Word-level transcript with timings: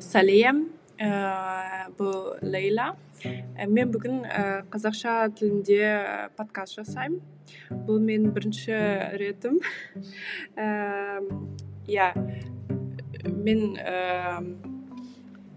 сәлем 0.00 0.64
ә, 0.96 1.88
бұл 1.98 2.40
лейла. 2.42 2.94
Ә, 3.20 3.66
мен 3.68 3.90
бүгін 3.92 4.22
ә, 4.24 4.44
қазақша 4.72 5.28
тілінде 5.36 5.82
подкаст 6.38 6.78
жасаймын. 6.80 7.20
Бұл 7.86 8.00
менің 8.00 8.32
бірінші 8.32 8.78
ретім. 9.20 9.58
Иә. 11.90 12.08
Мен 13.28 13.64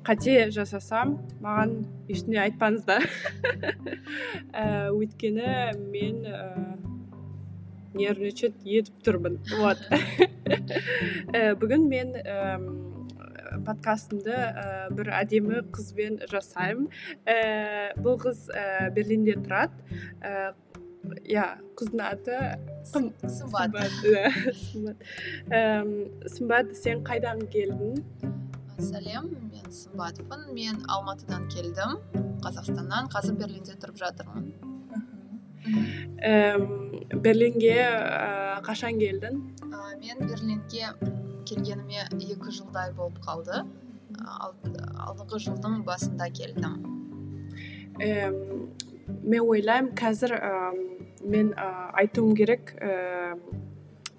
қате 0.04 0.50
жасасам 0.52 1.16
маған 1.44 1.75
ештеңе 2.12 2.41
айтпаңыздар 2.44 3.05
өйткені 4.98 5.54
мен 5.80 6.25
нервничать 7.94 8.66
етіп 8.66 9.05
тұрмын. 9.05 9.38
Вот. 9.62 9.80
Бүгін 11.61 11.88
мен 11.88 12.18
подкастымды 13.66 14.34
ә, 14.34 14.89
бір 14.96 15.12
әдемі 15.20 15.64
қызбен 15.75 16.20
жасаймын. 16.32 16.88
Ә, 17.25 17.28
бұл 18.00 18.18
қыз 18.21 18.48
ә, 18.50 18.89
берлинде 18.96 19.36
тұрады. 19.39 19.74
Иә 21.28 21.48
қыздың 21.75 22.02
аты 22.06 22.38
сымбат. 22.88 23.75
Сымбат 26.34 26.71
сен 26.80 27.04
қайдан 27.04 27.44
келдің? 27.52 28.00
Сәлем 28.80 29.28
мен 29.52 29.68
сымбатпын 29.70 30.47
мен 30.56 30.80
алматыдан 30.88 31.50
келдім 31.52 32.00
қазақстаннан. 32.45 33.11
Қазір 33.14 33.36
берлинде 33.44 33.75
тұрып 33.80 34.00
жатырмын. 34.00 34.53
Берлинге 37.23 37.78
қашан 38.66 39.00
келдің? 39.02 39.40
Мен 40.03 40.23
берлинге 40.28 40.92
келгеніме 41.48 42.08
екі 42.11 42.52
жылдай 42.52 42.94
болып 42.97 43.20
қалды. 43.23 43.64
Алдыңғы 44.14 45.39
жылдың 45.47 45.83
басында 45.88 46.30
келдім. 46.33 46.80
Мен 49.23 49.42
ойлаймын 49.42 49.94
қазір 49.95 50.36
мен 51.23 51.53
ә, 51.55 51.67
айтуым 52.00 52.36
керек 52.36 52.73
ә, 52.83 53.38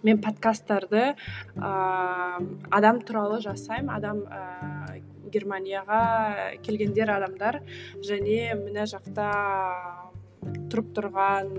мен 0.04 0.20
подкасттарды 0.24 1.14
адам 1.56 3.00
туралы 3.04 3.40
жасаймын. 3.44 3.92
Адам 3.92 4.22
ә, 4.24 5.00
германияға 5.34 6.00
келгендер 6.64 7.10
адамдар 7.16 7.60
және 8.04 8.54
мына 8.60 8.86
жақта 8.88 9.28
тұрып 10.72 10.90
тұрған 10.96 11.50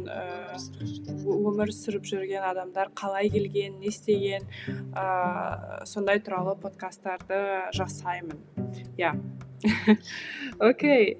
өмір 1.36 1.72
сүріп 1.75 2.08
жүрген 2.09 2.45
адамдар 2.50 2.92
қалай 2.98 3.30
келген 3.34 3.80
не 3.81 3.92
істеген 3.92 4.45
ә, 4.94 5.84
сондай 5.88 6.22
туралы 6.23 6.56
подкасттарды 6.61 7.39
жасаймын. 7.76 8.39
Иә. 8.98 9.16
Окей 10.70 11.16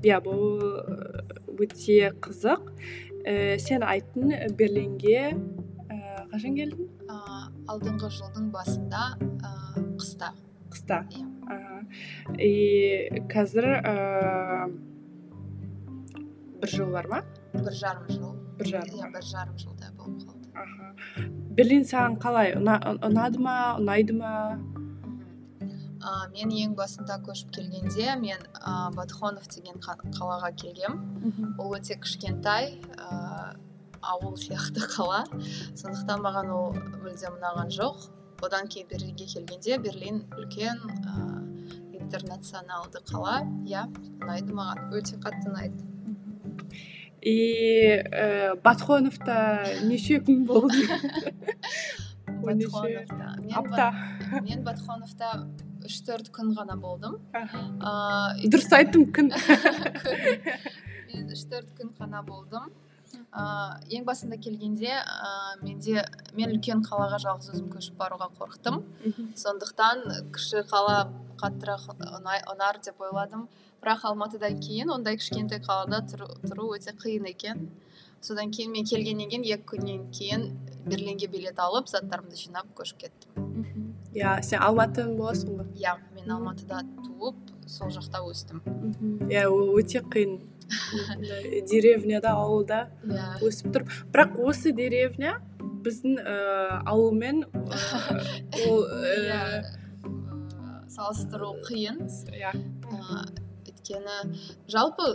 иә 0.00 0.20
бұл 0.24 0.62
өте 1.60 2.12
қызық. 2.24 2.70
Ә, 3.28 3.58
сен 3.60 3.84
айттың 3.84 4.32
берлинге 4.56 5.34
ә, 5.92 6.24
қашан 6.32 6.56
келдің? 6.56 6.88
Алдыңғы 7.70 8.08
жылдың 8.16 8.48
басында 8.54 9.02
ә, 9.20 9.50
қыста. 10.00 10.32
Қыста. 10.72 11.02
Иә. 11.12 11.26
И 12.38 13.10
қазір 13.30 13.66
бір 16.60 16.74
жыл 16.76 16.92
бар 16.92 17.08
ма? 17.08 17.22
Бір 17.54 17.72
жарым 17.72 18.10
жыл. 18.10 18.34
Бір 18.58 18.72
жарым 18.74 18.98
иә 18.98 19.12
бір 19.14 19.24
жарым 19.24 19.56
жылдай 19.58 19.92
болып 19.96 20.26
қалды. 20.28 20.50
Аха. 20.54 21.26
Берлин 21.56 21.86
саған 21.88 22.18
қалай? 22.20 22.54
Ұнады 22.60 23.40
ма? 23.40 23.56
Ұнайды 23.80 24.16
ма? 24.18 24.34
Ә, 26.00 26.30
мен 26.32 26.52
ең 26.56 26.76
басында 26.78 27.18
көшіп 27.26 27.50
келгенде 27.56 28.14
мен 28.20 28.44
ә, 28.56 28.92
батхонов 28.96 29.48
деген 29.52 29.80
қалаға 29.84 30.52
келгем. 30.56 31.00
Ол 31.58 31.74
өте 31.76 31.98
кішкентай 32.00 32.78
ә, 32.96 33.56
ауыл 34.00 34.36
сияқты 34.40 34.86
қала. 34.94 35.24
Сондықтан 35.76 36.24
маған 36.24 36.54
ол 36.56 36.72
мүлдем 37.02 37.36
ұнаған 37.36 37.72
жоқ. 37.76 38.08
Одан 38.40 38.68
кейін 38.72 38.88
берлинге 38.88 39.26
келгенде 39.28 39.76
берлин 39.78 40.24
үлкен 40.38 40.80
ә, 41.04 41.18
интернационалды 42.00 43.04
қала. 43.10 43.42
Иә 43.68 43.84
ұнайды 44.22 44.56
маған. 44.56 44.88
Өте 44.96 45.20
қатты 45.20 45.52
ұнайды. 45.52 45.89
И 47.22 47.38
ә, 48.00 48.54
батхоновта 48.64 49.64
неше 49.84 50.20
күн 50.24 50.44
болды 50.48 50.86
батхоновта 52.40 53.34
апта. 53.60 53.90
мен 54.42 54.64
батхоновта 54.64 55.34
үш 55.84 56.00
төрт 56.06 56.28
күн 56.34 56.52
ғана 56.56 56.76
болдым. 56.80 57.16
Ыыы 57.34 58.50
дұрыс 58.52 58.70
айттым 58.76 59.06
күн. 59.16 59.32
Мен 61.10 61.32
үш 61.34 61.46
төрт 61.50 61.72
күн 61.78 61.90
ғана 61.98 62.22
болдым. 62.26 62.68
Ыыы 63.30 63.98
ең 63.98 64.04
басында 64.08 64.36
келгенде 64.42 64.90
ә, 64.90 65.30
менде 65.62 66.04
мен 66.34 66.54
үлкен 66.56 66.82
қалаға 66.82 67.20
жалғыз 67.22 67.52
өзім 67.54 67.68
көшіп 67.70 67.96
баруға 68.00 68.30
қорықтым. 68.38 68.80
Сондықтан 69.38 70.02
кіші 70.34 70.64
қала 70.70 71.10
қаттырақ 71.40 71.86
ұнар 72.52 72.80
деп 72.84 73.00
ойладым. 73.00 73.46
Бірақ 73.80 74.02
алматыдан 74.10 74.58
кейін 74.60 74.90
ондай 74.92 75.16
кішкентай 75.16 75.62
қалада 75.62 76.02
тұру, 76.10 76.26
тұру 76.42 76.74
өте 76.76 76.92
қиын 76.92 77.30
екен. 77.30 77.70
Содан 78.20 78.50
кейін 78.50 78.74
мен 78.74 78.84
келгеннен 78.84 79.30
кейін 79.30 79.46
екі 79.54 79.64
күннен 79.70 80.10
кейін 80.12 80.50
берлинге 80.84 81.30
билет 81.32 81.58
алып 81.58 81.88
заттарымды 81.88 82.36
жинап 82.36 82.66
көшіп 82.76 83.06
кеттім. 83.06 83.79
Иә 84.14 84.40
сен 84.42 84.62
алматыдан 84.62 85.16
боласың 85.18 85.58
ғой 85.58 85.68
иә 85.78 85.96
мен 86.14 86.30
алматыда 86.36 86.82
туып 87.04 87.38
сол 87.70 87.90
жақта 87.94 88.22
өстім. 88.26 88.62
Иә 89.30 89.46
ол 89.48 89.76
өте 89.78 90.02
қиын. 90.02 90.40
Деревняда 91.70 92.34
ауылда 92.38 92.84
иә. 93.04 93.38
өсіп 93.46 93.72
тұрып. 93.74 93.92
Бірақ 94.12 94.38
осы 94.46 94.72
деревня 94.74 95.38
біздің 95.84 96.20
ә, 96.20 96.82
ауылмен 96.86 97.44
ол 98.66 98.86
иә 99.24 99.64
салыстыру 100.90 101.54
қиын. 101.66 102.02
Иә. 102.34 102.54
Өйткені 103.66 104.34
жалпы 104.70 105.10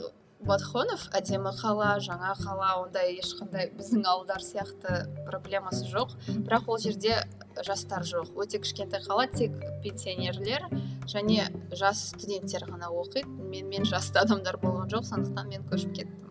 батхонов 0.45 1.07
әдемі 1.15 1.51
қала 1.57 1.95
жаңа 2.03 2.33
қала 2.39 2.71
ондай 2.83 3.15
ешқандай 3.19 3.71
біздің 3.75 4.05
ауылдар 4.07 4.43
сияқты 4.43 5.05
проблемасы 5.27 5.87
жоқ. 5.91 6.15
Бірақ 6.27 6.69
ол 6.69 6.79
жерде 6.79 7.23
жастар 7.63 8.03
жоқ. 8.03 8.33
Өте 8.41 8.59
кішкентай 8.59 9.01
қала 9.05 9.27
тек 9.31 9.55
пенсионерлер 9.83 10.67
және 11.07 11.47
жас 11.71 12.09
студенттер 12.11 12.67
ғана 12.67 12.89
оқиды. 12.91 13.25
Мен 13.25 13.69
мен 13.69 13.85
жасты 13.85 14.19
адамдар 14.19 14.57
болған 14.61 14.89
жоқ 14.91 15.07
сондықтан 15.07 15.49
мен 15.49 15.65
көшіп 15.69 15.93
кеттім. 15.95 16.25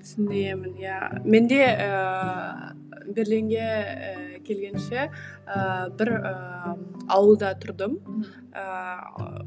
Түсінемін 0.00 0.78
иә. 0.80 0.98
Менде 1.24 1.60
ә, 1.60 2.72
берлинге 3.12 3.60
ә, 3.60 4.40
келгенше 4.46 5.10
ә, 5.10 5.90
бір 5.98 6.12
ә, 6.16 6.32
ауылда 7.10 7.52
тұрдым. 7.60 7.98
Ә, 8.56 8.64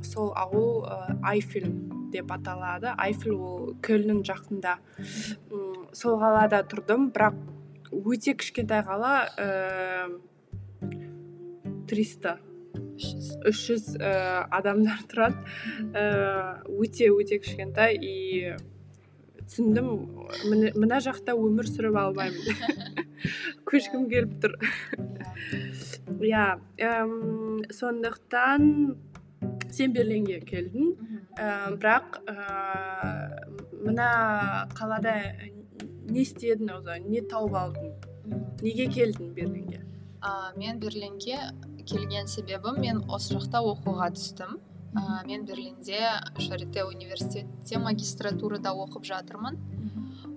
сол 0.06 0.30
ауыл 0.38 0.85
ә, 0.85 1.18
айфель 1.34 1.72
деп 2.13 2.31
аталады. 2.31 2.94
Айфель 3.01 3.34
ол 3.34 3.74
көлнің 3.81 4.22
жақында. 4.28 4.78
Сол 5.94 6.19
қалада 6.22 6.62
тұрдым. 6.69 7.09
Бірақ 7.16 7.40
өте 7.93 8.33
кішкентай 8.39 8.83
қала 8.87 9.13
ә, 9.37 10.09
триста. 11.89 12.39
Үш 13.47 13.59
жүз. 13.67 13.87
Адамдар 13.99 15.03
тұрады. 15.11 15.41
Ә, 15.93 16.03
өте 16.69 17.09
өте 17.13 17.39
кішкентай 17.43 17.97
и 17.97 18.53
түсіндім 19.43 19.89
мына 20.79 20.99
жақта 21.03 21.35
өмір 21.37 21.69
сүріп 21.69 21.97
алмаймын. 21.99 22.94
Көшкім 23.69 24.07
келіп 24.12 24.38
тұр. 24.44 24.57
Иә. 26.23 26.45
Сондықтан 27.73 28.69
сен 29.73 29.94
берлинге 29.95 30.39
келдің. 30.47 30.94
Бірақ 31.81 32.19
мына 33.83 34.09
қалада 34.77 35.15
не 36.09 36.23
істедің 36.23 36.71
өзі 36.77 37.00
не 37.05 37.21
тауып 37.31 37.55
алдың? 37.59 37.94
Неге 38.63 38.88
келдің 38.91 39.33
берлинге? 39.35 39.81
Ә, 40.23 40.53
мен 40.57 40.79
берлинге 40.79 41.39
келген 41.85 42.27
себебім 42.31 42.79
мен 42.79 43.01
осы 43.11 43.35
жақта 43.35 43.63
оқуға 43.73 44.09
түстім. 44.15 44.59
Ә, 44.94 45.23
мен 45.27 45.45
берлинде 45.45 46.00
шарите 46.39 46.85
университетте 46.88 47.79
магистратурада 47.81 48.71
оқып 48.85 49.07
жатырмын. 49.09 49.59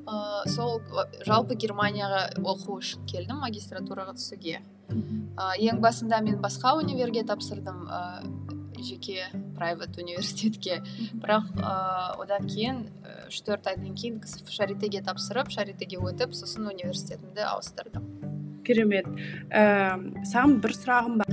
Ә, 0.07 0.47
сол 0.51 0.81
жалпы 1.27 1.55
германияға 1.55 2.25
оқу 2.43 2.81
үшін 2.81 3.07
келдім 3.11 3.43
магистратураға 3.45 4.17
түсуге. 4.19 4.63
Ә, 4.91 5.55
ең 5.59 5.83
басында 5.83 6.23
мен 6.23 6.41
басқа 6.43 6.77
универге 6.81 7.23
тапсырдым 7.27 7.87
ә, 7.87 8.01
жеке 8.83 9.31
прайват 9.57 9.97
университетке. 10.03 10.83
Бірақ 11.19 11.51
ыыы 11.57 12.23
одан 12.23 12.47
кейін 12.47 12.85
э, 13.03 13.27
үш 13.31 13.43
төрт 13.47 13.67
айдан 13.73 13.97
кейін 13.99 14.21
шаритеге 14.53 15.03
тапсырып 15.03 15.51
шаритеге 15.51 15.99
өтіп 15.99 16.37
сосын 16.37 16.69
университетімді 16.71 17.47
ауыстырдым. 17.51 18.07
Керемет. 18.67 19.07
Ііі 19.51 20.27
саған 20.27 20.59
бір 20.63 20.75
сұрағым 20.77 21.21
бар. 21.23 21.31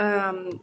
Ііі 0.00 0.60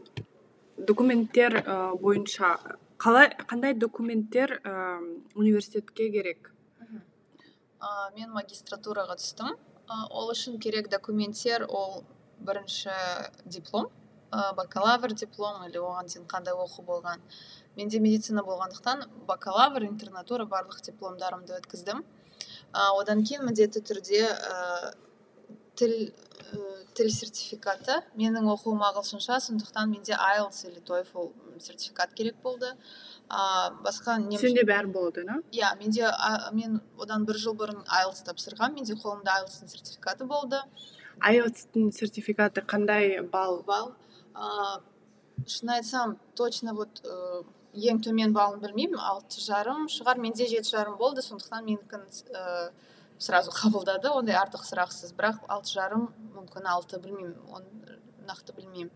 документтер 0.87 1.57
ә, 1.61 1.77
бойынша 1.99 2.55
қалай 3.01 3.31
қандай 3.49 3.73
документтер 3.77 4.59
ә, 4.63 4.99
университетке 5.35 6.09
керек? 6.13 6.51
Ә, 6.81 7.89
мен 8.15 8.31
магистратураға 8.35 9.17
түстім. 9.19 9.57
Ол 9.87 10.31
үшін 10.33 10.59
керек 10.63 10.89
документтер 10.91 11.65
ол 11.67 12.03
бірінші 12.39 12.91
диплом 13.45 13.89
ә, 14.31 14.53
бакалавр 14.55 15.13
диплом 15.13 15.63
или 15.67 15.79
оған 15.79 16.07
дейін 16.11 16.27
қандай 16.27 16.53
оқу 16.53 16.83
болған. 16.85 17.21
Менде 17.77 17.99
медицина 17.99 18.43
болғандықтан 18.43 19.05
бакалавр 19.27 19.85
интернатура 19.87 20.45
барлық 20.45 20.81
дипломдарымды 20.83 21.55
өткіздім. 21.57 22.03
Ә, 22.73 22.91
одан 22.99 23.23
кейін 23.23 23.47
міндетті 23.47 23.81
түрде 23.81 24.25
ә, 24.27 24.93
тіл 25.79 25.93
ә, 26.11 26.61
тіл 26.97 27.11
сертификаты 27.13 28.01
менің 28.19 28.49
оқуым 28.51 28.83
ағылшынша 28.89 29.39
сондықтан 29.47 29.91
менде 29.93 30.17
айлс 30.17 30.65
или 30.65 30.81
TOEFL 30.81 31.31
сертификат 31.59 32.13
керек 32.13 32.35
болды. 32.43 32.73
А 33.29 33.71
басқа 33.83 34.17
неміс 34.23 34.41
сенде 34.41 34.63
бәрі 34.63 34.91
болады 34.91 35.23
да? 35.27 35.41
Иә 35.51 35.73
менде 35.79 36.03
а, 36.07 36.51
мен 36.51 36.81
одан 36.99 37.25
бір 37.25 37.37
жыл 37.37 37.55
бұрын 37.59 37.83
айлс 37.87 38.23
тапсырғанмын 38.23 38.81
менде 38.81 38.95
қолымда 38.95 39.41
айлстың 39.41 39.67
сертификаты 39.67 40.25
болды. 40.25 40.61
IELTS-тің 41.21 41.91
сертификаты 41.95 42.61
қандай 42.61 43.21
балл? 43.31 43.61
Балл? 43.67 43.93
А, 44.33 44.81
шын 45.45 45.71
айтсам 45.77 46.17
точно 46.35 46.73
вот 46.77 47.01
ә, 47.03 47.43
ең 47.73 48.01
төмен 48.05 48.33
балын 48.33 48.61
білмеймін 48.61 48.99
алты 48.99 49.41
жарым 49.41 49.87
шығар 49.91 50.21
менде 50.21 50.47
жеті 50.49 50.75
жарым 50.75 50.97
болды 50.97 51.23
сондықтан 51.25 51.65
менікін 51.65 52.05
ә, 52.33 52.69
сразу 53.19 53.51
қабылдады 53.53 54.11
ондай 54.13 54.37
артық 54.37 54.65
сұрақсыз. 54.65 55.13
Бірақ 55.17 55.41
алты 55.49 55.73
жарым 55.73 56.09
мүмкін 56.35 56.69
алты 56.69 56.99
білмеймін 57.01 57.35
оны 57.49 57.97
нақты 58.29 58.55
білмеймін. 58.57 58.91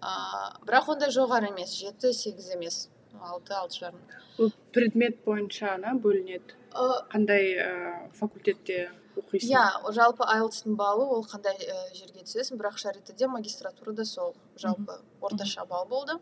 А, 0.00 0.56
бірақ 0.64 0.94
ондай 0.94 1.12
жоғары 1.12 1.50
емес 1.52 1.76
жеті 1.76 2.14
сегіз 2.16 2.54
емес. 2.56 2.88
Алты 3.20 3.52
алты 3.52 3.82
жарым. 3.82 4.00
Ол 4.38 4.52
предмет 4.72 5.20
бойынша 5.24 5.76
на 5.82 5.92
бөлінеді? 5.92 6.56
Ә, 6.72 7.04
қандай 7.12 7.52
ә, 7.60 7.70
факультетте? 8.16 8.90
Оқисың? 9.16 9.50
Иә 9.50 9.92
жалпы 9.96 10.24
айлтстың 10.26 10.76
баллы 10.78 11.04
ол 11.16 11.24
қандай 11.26 11.56
ә, 11.58 11.76
жерге 11.94 12.22
түсесің? 12.24 12.58
Бірақ 12.60 12.76
шаритеде 12.78 13.26
магистратурада 13.26 14.04
сол 14.04 14.34
жалпы 14.56 14.98
орташа 15.20 15.64
балл 15.66 15.86
болды. 15.86 16.12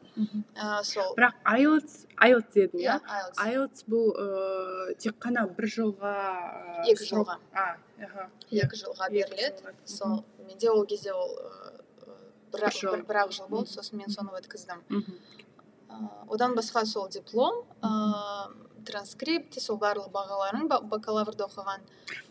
Ә, 0.56 0.82
сол. 0.85 1.14
Бірақ 1.17 1.35
IELTS 1.44 2.06
IELTS 2.17 2.55
дедің 2.55 2.81
иә 2.85 2.96
иә? 2.96 3.25
айлтс 3.44 3.85
бұл 3.88 4.12
ә, 4.17 4.94
тек 4.99 5.19
қана 5.20 5.46
бір 5.56 5.69
жылға 5.76 6.14
ә, 6.14 6.87
Екі 6.88 7.05
жылға. 7.11 7.38
а 7.55 7.76
екі 8.50 8.76
жылға 8.85 9.11
беріледі. 9.11 9.75
сол 9.85 10.25
менде 10.46 10.70
ол 10.70 10.85
кезде 10.87 11.12
ол 11.12 11.35
бір 12.52 12.64
ақ 12.70 13.32
жыл. 13.32 13.49
болды 13.49 13.70
сосын 13.70 13.99
мен 13.99 14.08
соны 14.11 14.31
өткіздім. 14.38 14.81
Одан 16.29 16.55
басқа 16.55 16.85
сол 16.87 17.08
диплом 17.08 17.64
ә, 17.82 17.88
транскрипт 18.90 19.58
сол 19.61 19.79
барлық 19.79 20.11
бағаларың 20.14 20.69
ба- 20.69 20.81
бакалаврда 20.81 21.46
оқыған. 21.49 21.81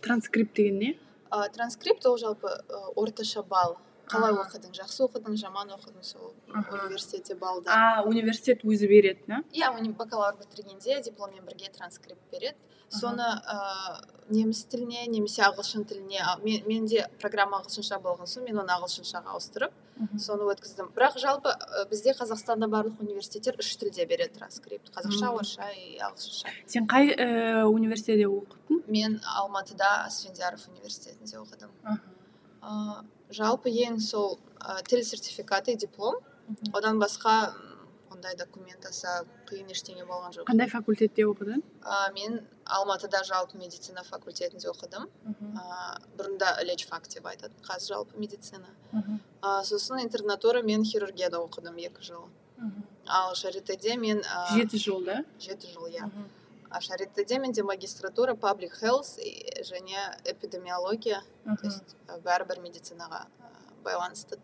Транскрипт 0.01 0.56
деген 0.56 0.80
не? 0.80 0.98
Ә, 1.31 1.50
транскрипт 1.54 2.06
ол 2.06 2.18
жалпы 2.18 2.48
ә, 2.48 2.94
орташа 2.95 3.44
балл. 3.44 3.77
Қалай 4.07 4.31
оқыдың? 4.39 4.71
Жақсы 4.71 5.04
оқыдың 5.04 5.36
жаман 5.36 5.68
оқыдың 5.75 6.04
сол 6.04 6.33
университетте 6.71 7.36
балды 7.36 7.68
а 7.69 8.04
университет 8.07 8.63
өзі 8.63 8.88
береді 8.88 9.19
иә 9.51 9.68
уни- 9.75 9.92
бакалавр 9.94 10.38
бітіргенде 10.39 11.01
дипломмен 11.04 11.44
бірге 11.45 11.68
транскрипт 11.75 12.21
береді. 12.31 12.56
Соны 12.89 13.19
ә, 13.27 14.00
неміс 14.30 14.63
тіліне 14.71 15.07
немесе 15.12 15.42
ағылшын 15.44 15.83
тіліне 15.89 16.21
мен, 16.44 16.63
менде 16.68 17.09
программа 17.19 17.59
ағылшынша 17.59 18.00
болған 18.00 18.31
соң 18.31 18.45
мен 18.48 18.59
оны 18.63 18.71
ағылшыншаға 18.77 19.36
ауыстырып 19.36 19.74
соны 20.21 20.47
өткіздім. 20.51 20.89
Бірақ 20.95 21.17
жалпы 21.21 21.53
бізде 21.91 22.13
қазақстанда 22.17 22.69
барлық 22.71 23.01
университеттер 23.03 23.57
үш 23.59 23.73
тілде 23.81 24.05
береді 24.05 24.39
транскрипт. 24.39 24.91
Қазақша 24.95 25.31
орысша 25.33 25.69
и 25.73 25.97
ағылшынша. 25.97 26.53
Сен 26.65 26.88
қай 26.88 27.13
ә, 27.13 27.63
университетте 27.65 28.27
оқыдың 28.29 28.83
мен 28.88 29.19
алматыда 29.38 30.05
асфендияров 30.05 30.67
университетінде 30.69 31.38
оқыдым. 31.41 31.71
Ә, 32.61 33.03
жалпы 33.31 33.69
ең 33.69 33.99
сол 33.99 34.39
ә, 34.59 34.81
тіл 34.88 35.03
сертификаты 35.03 35.73
и 35.73 35.77
диплом. 35.77 36.21
Одан 36.73 36.99
басқа 36.99 37.53
ондай 38.12 38.36
документ 38.36 38.86
аса 38.86 39.25
қиын 39.50 39.69
ештеңе 39.74 40.06
болған 40.07 40.33
жоқ. 40.36 40.48
Қандай 40.50 40.69
факультетте 40.71 41.25
оқыдың? 41.27 41.62
Ә, 41.83 42.13
мен 42.13 42.39
алматыда 42.65 43.24
жалпы 43.27 43.57
медицина 43.57 44.04
факультетінде 44.04 44.69
оқыдым. 44.71 45.07
Ә, 45.27 46.00
бұрында 46.18 46.56
лечфак 46.63 47.07
деп 47.13 47.25
айтады 47.25 47.54
қазір 47.68 47.95
жалпы 47.95 48.18
медицина. 48.18 48.68
Ә, 49.42 49.63
сосын 49.63 50.01
интернатура 50.04 50.62
мен 50.63 50.83
хирургияда 50.83 51.38
оқыдым 51.44 51.77
екі 51.77 52.04
жыл. 52.04 52.27
Ал 53.06 53.36
шаритеде 53.36 53.95
мен 53.95 54.19
ә, 54.19 54.48
жеті 54.56 54.77
жыл 54.77 55.04
да? 55.06 55.24
жеті 55.39 55.71
жыл 55.74 55.88
иә. 55.88 56.09
А 56.69 56.81
шаритеде 56.81 57.39
менде 57.39 57.63
магистратура 57.63 58.36
паблик 58.36 58.74
и- 58.83 59.63
және 59.63 59.98
эпидемиология. 60.25 61.21
То 61.45 61.65
есть 61.68 61.95
бәрібір 62.07 62.59
медицинаға 62.62 63.27
байланысты 63.83 64.38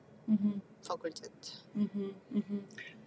факультет. 0.82 1.32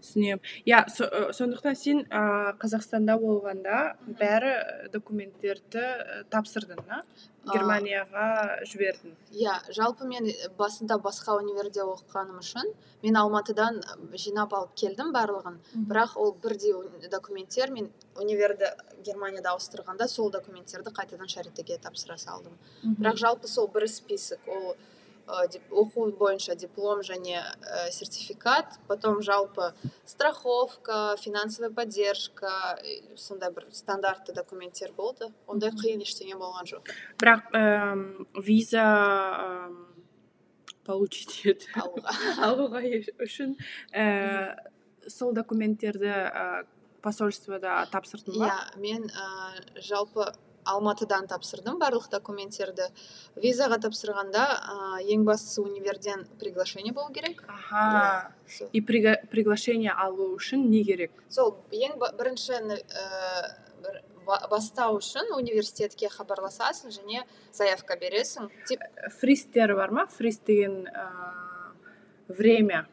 Түсінемін. 0.02 0.43
Иә 0.69 0.84
сондықтан 0.90 1.76
сен 1.78 2.04
ә, 2.10 2.52
қазақстанда 2.60 3.19
болғанда 3.22 3.96
бәрі 4.20 4.54
документтерді 4.93 5.87
тапсырдың 6.31 6.84
А, 7.46 7.52
германияға 7.54 8.26
жібердің. 8.66 9.12
Иә 9.38 9.54
жалпы 9.75 10.06
мен 10.08 10.26
басында 10.58 10.96
басқа 11.02 11.37
универде 11.38 11.84
оқығаным 11.84 12.40
үшін 12.43 12.72
мен 13.04 13.19
алматыдан 13.20 13.78
жинап 14.19 14.54
алып 14.56 14.75
келдім 14.75 15.12
барлығын. 15.14 15.60
Бірақ 15.87 16.16
ол 16.19 16.34
бірдей 16.43 16.75
документтер 17.12 17.70
мен 17.70 17.93
универді 18.19 18.72
германияда 19.06 19.54
ауыстырғанда 19.54 20.08
сол 20.10 20.32
документтерді 20.34 20.90
қайтадан 20.90 21.31
шаритеге 21.31 21.78
тапсыра 21.78 22.19
салдым. 22.19 22.58
Бірақ 22.82 23.22
жалпы 23.22 23.48
сол 23.48 23.70
бір 23.70 23.87
список 23.87 24.40
ол 24.48 24.75
оқу 25.26 26.12
бойынша 26.17 26.55
диплом 26.55 27.00
және 27.02 27.40
ә, 27.43 27.90
сертификат 27.90 28.78
потом 28.87 29.23
жалпы 29.23 29.73
страховка 30.05 31.17
финансовая 31.19 31.70
поддержка 31.70 32.78
сондай 33.17 33.50
бір 33.50 33.67
стандартты 33.73 34.32
документтер 34.32 34.93
болды 34.96 35.32
ондай 35.46 35.70
қиын 35.70 36.02
ештеңе 36.06 36.39
болған 36.39 36.70
жоқ 36.70 36.93
бірақ 37.19 37.51
эм, 37.58 38.27
виза 38.39 38.86
эм, 38.86 39.77
получить 40.86 41.41
ет- 41.44 41.67
алуға 41.74 42.81
үшін 43.27 43.56
ә, 43.93 44.55
сол 45.08 45.32
документтерді 45.34 46.06
ә, 46.06 46.65
посольствода 47.03 47.84
тапсырдың 47.93 48.39
ба? 48.39 48.46
Иә 48.51 48.81
мен 48.82 49.05
ә, 49.10 49.81
жалпы 49.82 50.31
алматыдан 50.67 51.27
тапсырдым 51.31 51.79
барлық 51.81 52.08
документтерді. 52.13 52.89
Визаға 53.37 53.79
тапсырғанда 53.85 54.44
ә, 54.44 54.77
ең 55.06 55.25
бастысы 55.29 55.63
универден 55.63 56.27
приглашение 56.41 56.93
болу 56.93 57.13
керек. 57.13 57.44
Аха. 57.49 58.32
Сол- 58.49 58.70
и 58.73 58.81
приглашение 58.81 59.93
алу 59.93 60.35
үшін 60.37 60.67
не 60.70 60.82
керек? 60.85 61.13
Сол 61.29 61.56
ең 61.70 61.99
бірінші 62.19 62.58
ә, 62.58 63.55
бастау 64.51 64.99
үшін 64.99 65.31
университетке 65.37 66.08
хабарласасың 66.11 66.91
және 66.91 67.23
заявка 67.53 67.94
бересің. 67.94 68.51
Тип 68.67 68.82
фристер 69.20 69.75
бар 69.79 69.91
ма? 69.91 70.06
Фриз 70.11 70.41
деген 70.46 70.87
ә, 70.91 71.06
время. 72.29 72.87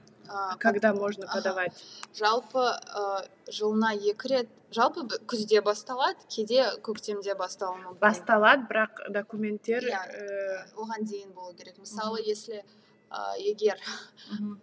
Когда 0.60 0.94
можно 0.94 1.26
Ага. 1.26 1.34
подавать. 1.36 1.84
Жалпы 2.16 2.60
ә, 2.60 3.28
жылына 3.48 3.94
екі 3.96 4.28
рет 4.34 4.50
жалпы 4.72 5.06
күзде 5.30 5.62
басталады 5.62 6.18
кейде 6.30 6.64
көктемде 6.82 7.36
басталуы 7.38 7.78
мүмкін 7.84 8.00
басталады 8.00 8.68
бірақ 8.70 9.04
документтер 9.14 9.84
Иә. 9.84 10.02
ә, 10.08 10.76
оған 10.76 11.04
дейін 11.06 11.34
болу 11.34 11.54
керек 11.54 11.78
мысалы 11.78 12.20
если 12.26 12.64
ә, 13.12 13.38
егер. 13.38 13.78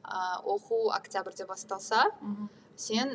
Ә, 0.04 0.42
оқу 0.44 0.90
октябрьде 0.90 1.46
басталса 1.46 2.10
сен 2.76 3.12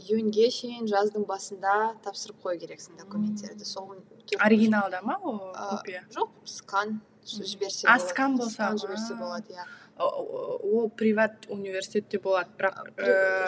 июньге 0.00 0.48
шейін 0.50 0.86
жаздың 0.88 1.26
басында 1.28 1.94
тапсырып 2.02 2.40
қою 2.42 2.58
керексің 2.58 2.96
документтерді 2.98 3.64
сол 3.68 3.92
оригиналда 4.40 5.02
ма 5.02 5.18
ол 5.22 5.38
копия 5.52 6.04
жоқ 6.10 6.30
скан 6.46 7.00
жіберсе 7.26 7.86
А, 7.86 7.98
скан 8.00 8.36
болса, 8.38 8.54
скан 8.54 8.78
жіберсе 8.78 9.12
а. 9.12 9.16
болады 9.20 9.52
иә 9.52 9.64
ол 9.98 10.90
приват 10.96 11.46
университетте 11.48 12.18
болады 12.18 12.50
бірақ 12.58 12.92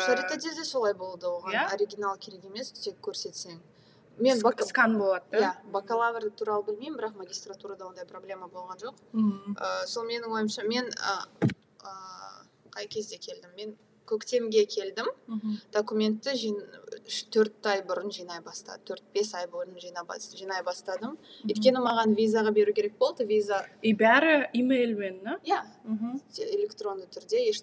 шаритеде 0.07 0.55
де 0.57 0.65
солай 0.65 0.95
болды 0.95 1.27
оған 1.27 1.53
Иә? 1.55 1.67
оригинал 1.75 2.17
керек 2.19 2.45
емес 2.45 2.73
тек 2.73 2.97
көрсетсең 3.03 3.59
мен 4.19 4.41
скан 4.67 4.99
болады 4.99 5.25
иә 5.37 5.41
да 5.41 5.55
бакалавр 5.73 6.31
туралы 6.31 6.65
білмеймін 6.67 6.99
бірақ 6.99 7.17
магистратурада 7.17 7.87
ондай 7.87 8.05
проблема 8.07 8.49
болған 8.49 8.77
жоқ. 8.83 8.95
Ә, 9.57 9.87
сол 9.87 10.05
менің 10.05 10.29
ойымша 10.29 10.67
мен 10.69 10.91
қай 12.71 12.87
кезде 12.89 13.17
келдім? 13.19 13.51
Мен 13.57 13.77
көктемге 14.11 14.67
келдім. 14.67 15.09
Мгм. 15.31 15.57
документті 15.73 16.35
үш 17.07 17.23
төрт 17.33 17.67
ай 17.71 17.83
бұрын 17.87 18.11
жинай 18.15 18.41
бастадым 18.45 18.85
төрт 18.87 19.05
бес 19.15 19.33
ай 19.35 19.47
бұрын 19.51 19.79
жинай 19.79 20.63
бастадым. 20.67 21.17
Өйткені 21.47 21.83
маған 21.83 22.17
визаға 22.19 22.53
беру 22.55 22.75
керек 22.75 22.99
болды. 22.99 23.27
Виза 23.27 23.65
и 23.83 23.95
бәрі 23.95 24.51
имейлмен 24.53 25.23
да? 25.25 25.39
Иә. 25.45 25.63
Мхм. 25.85 26.21
электронды 26.39 27.07
түрде 27.07 27.49
еш 27.49 27.63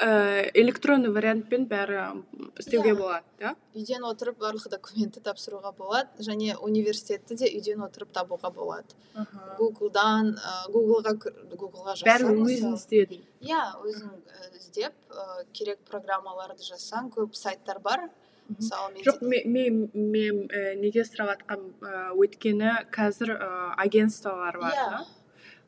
электронный 0.00 1.10
вариантпен 1.12 1.66
бәрі 1.68 1.98
істеуге 2.58 2.94
болады 2.96 3.24
да. 3.38 3.52
үйден 3.76 4.06
отырып 4.08 4.38
барлық 4.40 4.70
документті 4.72 5.20
тапсыруға 5.20 5.74
болады 5.76 6.24
және 6.24 6.56
университетті 6.56 7.36
де 7.36 7.50
үйден 7.52 7.84
отырып 7.84 8.08
табуға 8.16 8.50
болады 8.56 8.96
гуглдан 9.58 10.32
гуглға 10.72 11.12
гуглға 11.52 11.96
бәрін 12.08 12.40
өзің 12.40 12.78
иә 13.44 13.62
өзің 13.84 14.14
і, 14.16 14.48
іздеп 14.56 14.96
керек 15.52 15.84
программаларды 15.90 16.64
жазсаң 16.64 17.12
көп 17.12 17.36
сайттар 17.36 17.78
бар. 17.84 18.08
Мысалы 18.48 19.04
жоқ 19.04 19.20
мен 19.22 19.90
мен 19.92 20.46
неге 20.80 21.04
сұрап 21.04 21.44
өйткені 22.16 22.88
қазір 22.90 23.36
агентстволар 23.76 24.58
бар 24.58 24.72
Иә. 24.72 24.88
да? 24.90 25.04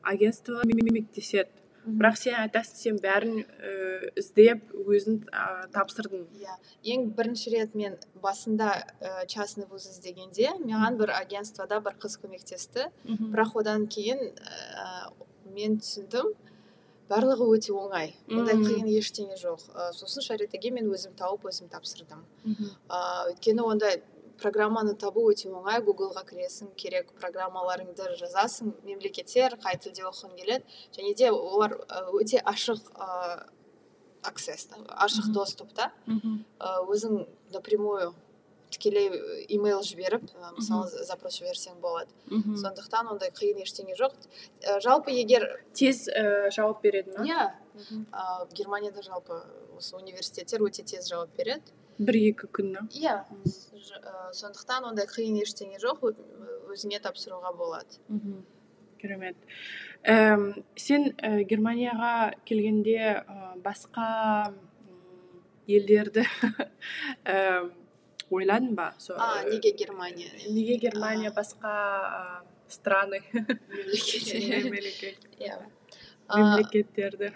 Агентстволар 0.01 0.65
көмектеседі. 0.65 1.64
Бірақ 1.85 2.17
сен 2.19 2.37
айтасың 2.39 2.79
сен 2.79 2.97
бәрін 3.03 3.43
ә, 3.43 3.73
іздеп 4.19 4.71
өзің 4.73 5.19
ә, 5.29 5.43
тапсырдың. 5.73 6.25
Иә. 6.41 6.55
Ең 6.95 7.09
бірінші 7.17 7.53
рет 7.55 7.75
мен 7.77 7.99
басында 8.23 8.71
і, 8.81 9.13
частный 9.31 9.69
вуз 9.69 9.87
іздегенде 9.91 10.55
маған 10.63 10.97
бір 11.01 11.13
агентствода 11.19 11.81
бір 11.85 11.99
қыз 12.01 12.17
көмектесті. 12.23 12.89
Бірақ 13.05 13.55
одан 13.61 13.87
кейін 13.91 14.23
ііі 14.33 15.55
мен 15.55 15.77
түсіндім 15.79 16.33
барлығы 17.09 17.47
өте 17.53 17.73
оңай. 17.75 18.15
Ондай 18.33 18.57
қиын 18.57 18.89
ештеңе 18.89 19.37
жоқ. 19.37 19.67
Ә, 19.69 19.91
сосын 19.93 20.25
шаретеге 20.25 20.71
мен 20.73 20.89
өзім 20.89 21.13
тауып 21.19 21.45
өзім 21.51 21.69
тапсырдым. 21.69 22.25
Ыыы 22.45 23.35
өйткені 23.35 23.65
ондай 23.65 24.01
программаны 24.41 24.95
табу 24.99 25.23
өте 25.31 25.49
оңай. 25.49 25.81
Гуглға 25.85 26.23
кіресің 26.27 26.73
керек 26.75 27.11
программаларыңды 27.19 28.15
жазасың. 28.19 28.73
Мемлекеттер 28.83 29.57
қай 29.63 29.79
тілде 29.79 30.03
оқығың 30.09 30.35
келеді. 30.39 30.63
Және 30.97 31.15
де 31.17 31.31
олар 31.31 31.77
өте 32.13 32.41
ашық 32.43 32.79
ыыы 32.95 33.43
аксесс 34.25 34.67
ашық 34.89 35.27
Мгм. 35.29 35.33
доступ 35.33 35.73
та 35.73 35.91
Мгм. 36.07 36.45
Ә, 36.59 36.85
өзің 36.89 37.27
напрямую 37.53 38.13
тікелей 38.71 39.45
имейл 39.53 39.81
жіберіп 39.85 40.23
мысалы 40.57 40.87
запрос 41.05 41.37
жіберсең 41.39 41.79
болады. 41.79 42.09
Мгм. 42.27 42.55
сондықтан 42.57 43.07
ондай 43.11 43.29
қиын 43.29 43.61
ештеңе 43.61 43.93
жоқ. 43.95 44.13
Жалпы 44.81 45.11
егер 45.11 45.63
тез 45.73 46.07
ә, 46.09 46.49
жауап 46.51 46.81
береді 46.81 47.13
ма? 47.17 47.23
Иә. 47.23 47.53
Ә, 48.11 48.51
германияда 48.53 49.01
жалпы 49.03 49.43
осы 49.77 49.95
университеттер 49.95 50.59
өте 50.61 50.83
тез 50.83 51.07
жауап 51.07 51.29
береді. 51.37 51.61
Бір 51.99 52.19
екі 52.31 52.49
күн 52.51 52.73
иә 52.89 53.15
ә, 53.23 54.33
сондықтан 54.33 54.89
ондай 54.91 55.07
қиын 55.07 55.39
ештеңе 55.43 55.79
жоқ 55.79 56.03
өзіңе 56.73 56.99
тапсыруға 57.03 57.53
болады. 57.55 58.01
Мхм 58.09 58.43
керемет. 59.05 59.35
Әм, 60.05 60.51
сен 60.79 61.11
ә, 61.17 61.43
германияға 61.47 62.33
келгенде 62.47 62.97
ә, 63.21 63.53
басқа 63.63 64.53
елдерді 65.67 66.25
әм, 67.25 67.71
ойладың 68.29 68.75
ба? 68.77 68.91
Со- 68.97 69.17
а 69.17 69.43
неге 69.49 69.71
германия? 69.71 70.31
неге 70.49 70.77
германия 70.77 71.31
басқа 71.31 71.71
ә, 71.71 72.23
страны? 72.67 73.21
Мемлекет. 73.33 75.25
Иә. 75.39 75.59
Ә, 76.27 76.37
мемлекеттерді. 76.37 77.33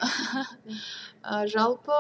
ә, 1.23 1.45
жалпы 1.47 1.97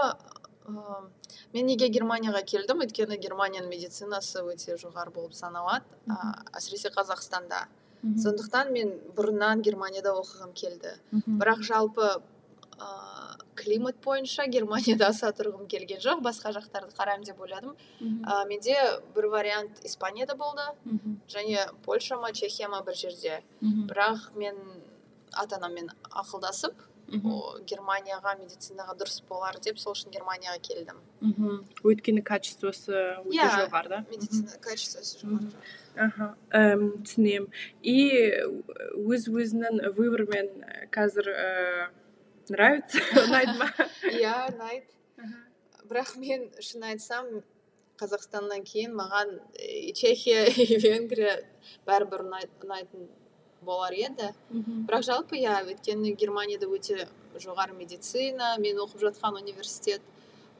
ә, 0.65 1.09
мен 1.53 1.65
неге 1.65 1.89
германияға 1.89 2.43
келдім? 2.45 2.83
Өйткені 2.85 3.17
германияның 3.21 3.69
медицинасы 3.71 4.43
өте 4.45 4.77
жоғары 4.77 5.13
болып 5.13 5.33
саналады 5.33 5.85
ә, 6.07 6.17
әсіресе 6.57 6.91
қазақстанда. 6.95 7.67
Сондықтан 7.99 8.71
мен 8.71 8.93
бұрыннан 9.17 9.61
германияда 9.61 10.13
оқығым 10.15 10.53
келді. 10.55 10.93
Бірақ 11.11 11.63
жалпы 11.67 12.21
ә, 12.79 12.87
климат 13.59 13.97
бойынша 14.05 14.45
германияда 14.47 15.09
аса 15.11 15.33
тұрғым 15.35 15.67
келген 15.67 15.99
жоқ. 15.99 16.21
Басқа 16.23 16.53
жақтарды 16.55 16.95
қараймын 16.95 17.25
деп 17.27 17.41
ойладым. 17.43 17.75
Ә, 17.99 18.45
менде 18.47 18.77
бір 19.15 19.27
вариант 19.33 19.81
испанияда 19.83 20.35
болды. 20.35 20.63
Және 21.27 21.67
польша 21.83 22.15
ма 22.17 22.31
чехия 22.31 22.69
ма 22.69 22.83
бір 22.83 22.95
жерде. 22.95 23.41
Бірақ 23.61 24.31
мен 24.35 24.55
ата 25.33 25.57
анаммен 25.57 25.91
ақылдасып 26.09 26.73
германияға 27.69 28.35
медицинаға 28.39 28.95
дұрыс 28.99 29.21
болар 29.29 29.57
деп 29.63 29.79
сол 29.81 29.93
үшін 29.95 30.11
германияға 30.13 30.59
келдім. 30.65 30.99
Мхм 31.21 31.63
өйткені 31.83 32.23
качествосы 32.25 32.93
өте 33.25 33.35
Иә. 33.37 33.49
жоғары 33.57 33.89
да 33.89 33.99
медицина 34.11 34.57
качествосы 34.61 35.19
жоғары 35.23 35.51
аха 35.97 36.29
түсінемін. 36.53 37.49
И 37.83 37.97
өз 38.95 39.27
өзінің 39.29 39.81
выбормен 39.97 40.49
қазір 40.93 41.29
ә, 41.33 41.89
нравится? 42.49 42.99
Ұнайды 43.25 43.57
ма? 43.59 43.69
Иә 44.09 44.35
ұнайды. 44.53 44.87
Бірақ 45.89 46.15
мен 46.21 46.49
шын 46.61 46.83
айтсам 46.91 47.41
қазақстаннан 47.99 48.61
кейін 48.63 48.93
маған 48.95 49.39
и 49.59 49.91
чехия 49.93 50.45
и 50.63 50.77
венгрия 50.79 51.39
бәрібір 51.89 52.21
ұнай- 52.27 52.47
ұнайтын 52.63 53.09
болар 53.61 53.93
еді 53.93 54.33
Мгм. 54.49 54.85
бірақ 54.87 55.03
жалпы 55.03 55.37
иә 55.37 55.57
өйткені 55.65 56.15
германияда 56.15 56.67
өте 56.67 57.07
жоғары 57.35 57.73
медицина 57.77 58.57
мен 58.59 58.77
оқып 58.77 59.01
жатқан 59.07 59.35
университет 59.41 60.01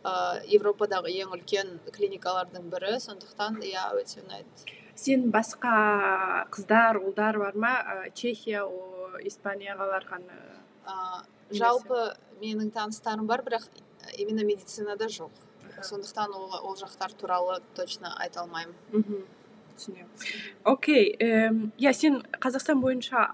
ә, 0.04 0.42
европадағы 0.48 1.10
ең 1.12 1.34
үлкен 1.36 1.80
клиникалардың 1.92 2.70
бірі. 2.70 3.00
Сондықтан 3.00 3.60
иә 3.64 3.90
өте 4.00 4.22
ұнайды. 4.24 4.70
Сен 4.96 5.32
басқа 5.32 6.48
қыздар 6.52 7.00
ұлдар 7.00 7.38
бар 7.40 7.56
ма? 7.56 7.74
Ә, 7.84 8.12
чехия 8.14 8.64
о, 8.64 9.18
испанияға 9.24 9.88
барған 9.92 10.24
ә, 10.88 11.24
жалпы 11.52 12.16
менің 12.42 12.72
таныстарым 12.72 13.28
бар 13.28 13.42
бірақ 13.44 13.68
именно 14.18 14.44
медицинада 14.46 15.06
жоқ. 15.06 15.32
Сондықтан 15.84 16.34
ол, 16.36 16.52
ол 16.64 16.76
жақтар 16.76 17.14
туралы 17.14 17.62
точно 17.76 18.14
айта 18.20 18.42
алмаймын. 18.42 18.76
Мхм 18.92 19.26
түсінемін. 19.80 20.12
Окей 20.68 21.16
иә 21.80 21.94
сен 21.96 22.22
қазақстан 22.44 22.84
бойынша 22.84 23.26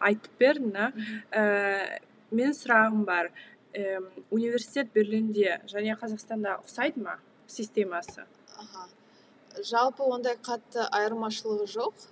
айтып 0.00 0.34
бердің 0.40 0.74
да? 0.74 0.90
Ә, 1.30 2.00
менің 2.32 2.54
сұрағым 2.56 3.04
бар. 3.08 3.30
Университет 4.30 4.92
берлинде 4.94 5.60
және 5.68 5.94
қазақстанда 6.00 6.58
ұқсайды 6.62 7.02
ма 7.04 7.18
системасы? 7.46 8.24
Аха. 8.56 8.88
Жалпы 9.62 10.06
ондай 10.06 10.36
қатты 10.38 10.86
айырмашылығы 10.94 11.66
жоқ. 11.72 12.06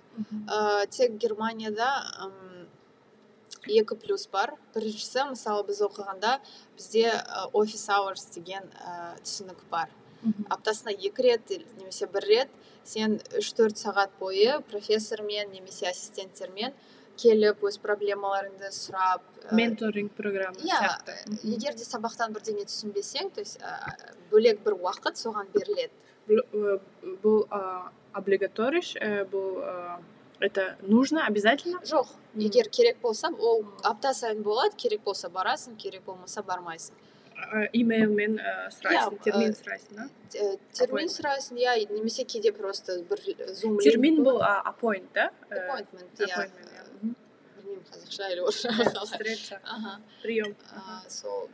Ә, 0.47 0.87
тек 0.91 1.17
германияда 1.21 1.87
ым, 2.25 2.67
екі 3.67 3.97
плюс 3.99 4.27
бар. 4.31 4.55
Біріншісі 4.75 5.29
мысалы 5.31 5.65
біз 5.67 5.81
оқығанда 5.87 6.37
бізде 6.77 7.13
офис 7.53 7.87
hours 7.89 8.27
деген 8.35 8.67
ә, 8.79 9.15
түсінік 9.23 9.63
бар. 9.71 9.89
Аптасына 10.49 10.91
екі 10.91 11.25
рет 11.27 11.51
немесе 11.77 12.07
бір 12.07 12.27
рет 12.31 12.49
сен 12.83 13.19
үш 13.37 13.51
төрт 13.53 13.77
сағат 13.77 14.11
бойы 14.19 14.59
профессормен 14.71 15.51
немесе 15.51 15.89
ассистенттермен 15.89 16.73
келіп 17.17 17.63
өз 17.65 17.79
проблемаларыңды 17.81 18.69
сұрап 18.71 19.23
ә, 19.43 19.55
менторинг 19.57 20.11
программа 20.17 20.57
иә 20.61 20.97
егер 21.43 21.73
де 21.77 21.85
сабақтан 21.87 22.35
бірдеңе 22.35 22.67
түсінбесең 22.69 23.31
то 23.33 23.41
есть 23.41 23.57
ә, 23.61 24.13
бөлек 24.31 24.61
бір 24.65 24.77
уақыт 24.77 25.17
соған 25.17 25.49
беріледі. 25.53 25.93
Бұл- 26.27 26.45
э, 26.53 26.79
бұл 27.23 27.47
ә, 27.49 27.89
облигаториш 28.13 28.95
э, 28.99 29.25
бұл 29.31 29.63
ә, 29.63 29.99
это 30.39 30.77
нужно 30.81 31.25
обязательно? 31.25 31.79
Жоқ. 31.83 32.07
Егер 32.35 32.69
керек 32.69 32.99
болса 33.01 33.29
ол 33.39 33.65
апта 33.83 34.13
сайын 34.13 34.43
болады 34.43 34.75
керек 34.75 35.01
болса 35.03 35.29
барасың 35.29 35.77
керек 35.77 36.03
болмаса 36.05 36.43
бармайсың. 36.43 36.93
Имейлмен 37.73 38.39
ә, 38.41 38.53
сұрайсың 38.73 39.17
Иә, 39.17 39.23
термин 39.27 39.51
ә, 39.53 39.59
сұрайсың 39.59 39.99
да? 39.99 40.07
Э, 40.33 40.55
термин 40.73 41.11
сұрайсың 41.11 41.61
иә 41.61 41.75
немесе 41.93 42.25
кейде 42.25 42.51
просто 42.51 42.99
бір 43.09 43.21
зум 43.53 43.77
термин 43.83 44.23
бұл 44.25 44.41
appoint 44.41 45.07
да? 45.13 45.29
Appointment 45.51 46.25
иә 46.25 46.47
білмеймін 47.57 47.85
қазақша 47.91 48.31
или 48.33 48.41
орысша 48.41 49.05
встреча 49.05 49.61
прием 50.23 50.55
сол 51.09 51.47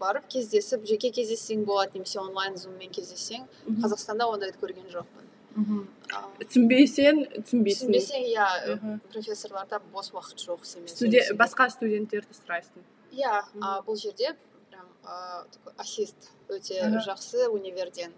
барып 0.00 0.28
кездесіп 0.32 0.84
жеке 0.88 1.10
кездессең 1.14 1.64
болады 1.68 1.98
немесе 1.98 2.20
онлайн 2.20 2.56
зуммен 2.56 2.90
кездессең 2.90 3.46
қазақстанда 3.82 4.28
ондайды 4.32 4.58
көрген 4.60 4.88
жоқпын. 4.92 5.26
Түсінбесең 6.40 7.24
түсінбейсің. 7.44 7.90
түсінбесең 7.90 8.28
иә 8.30 8.98
профессорларда 9.12 9.80
бос 9.92 10.12
уақыт 10.14 10.40
жоқ 10.46 10.64
басқа 11.36 11.68
студенттерді 11.74 12.38
сұрайсың. 12.38 12.86
Иә 13.12 13.42
бұл 13.86 13.98
жерде 14.00 14.36
такой 15.02 15.72
ассист. 15.78 16.30
Өте 16.48 16.80
жақсы 17.06 17.48
универден. 17.48 18.12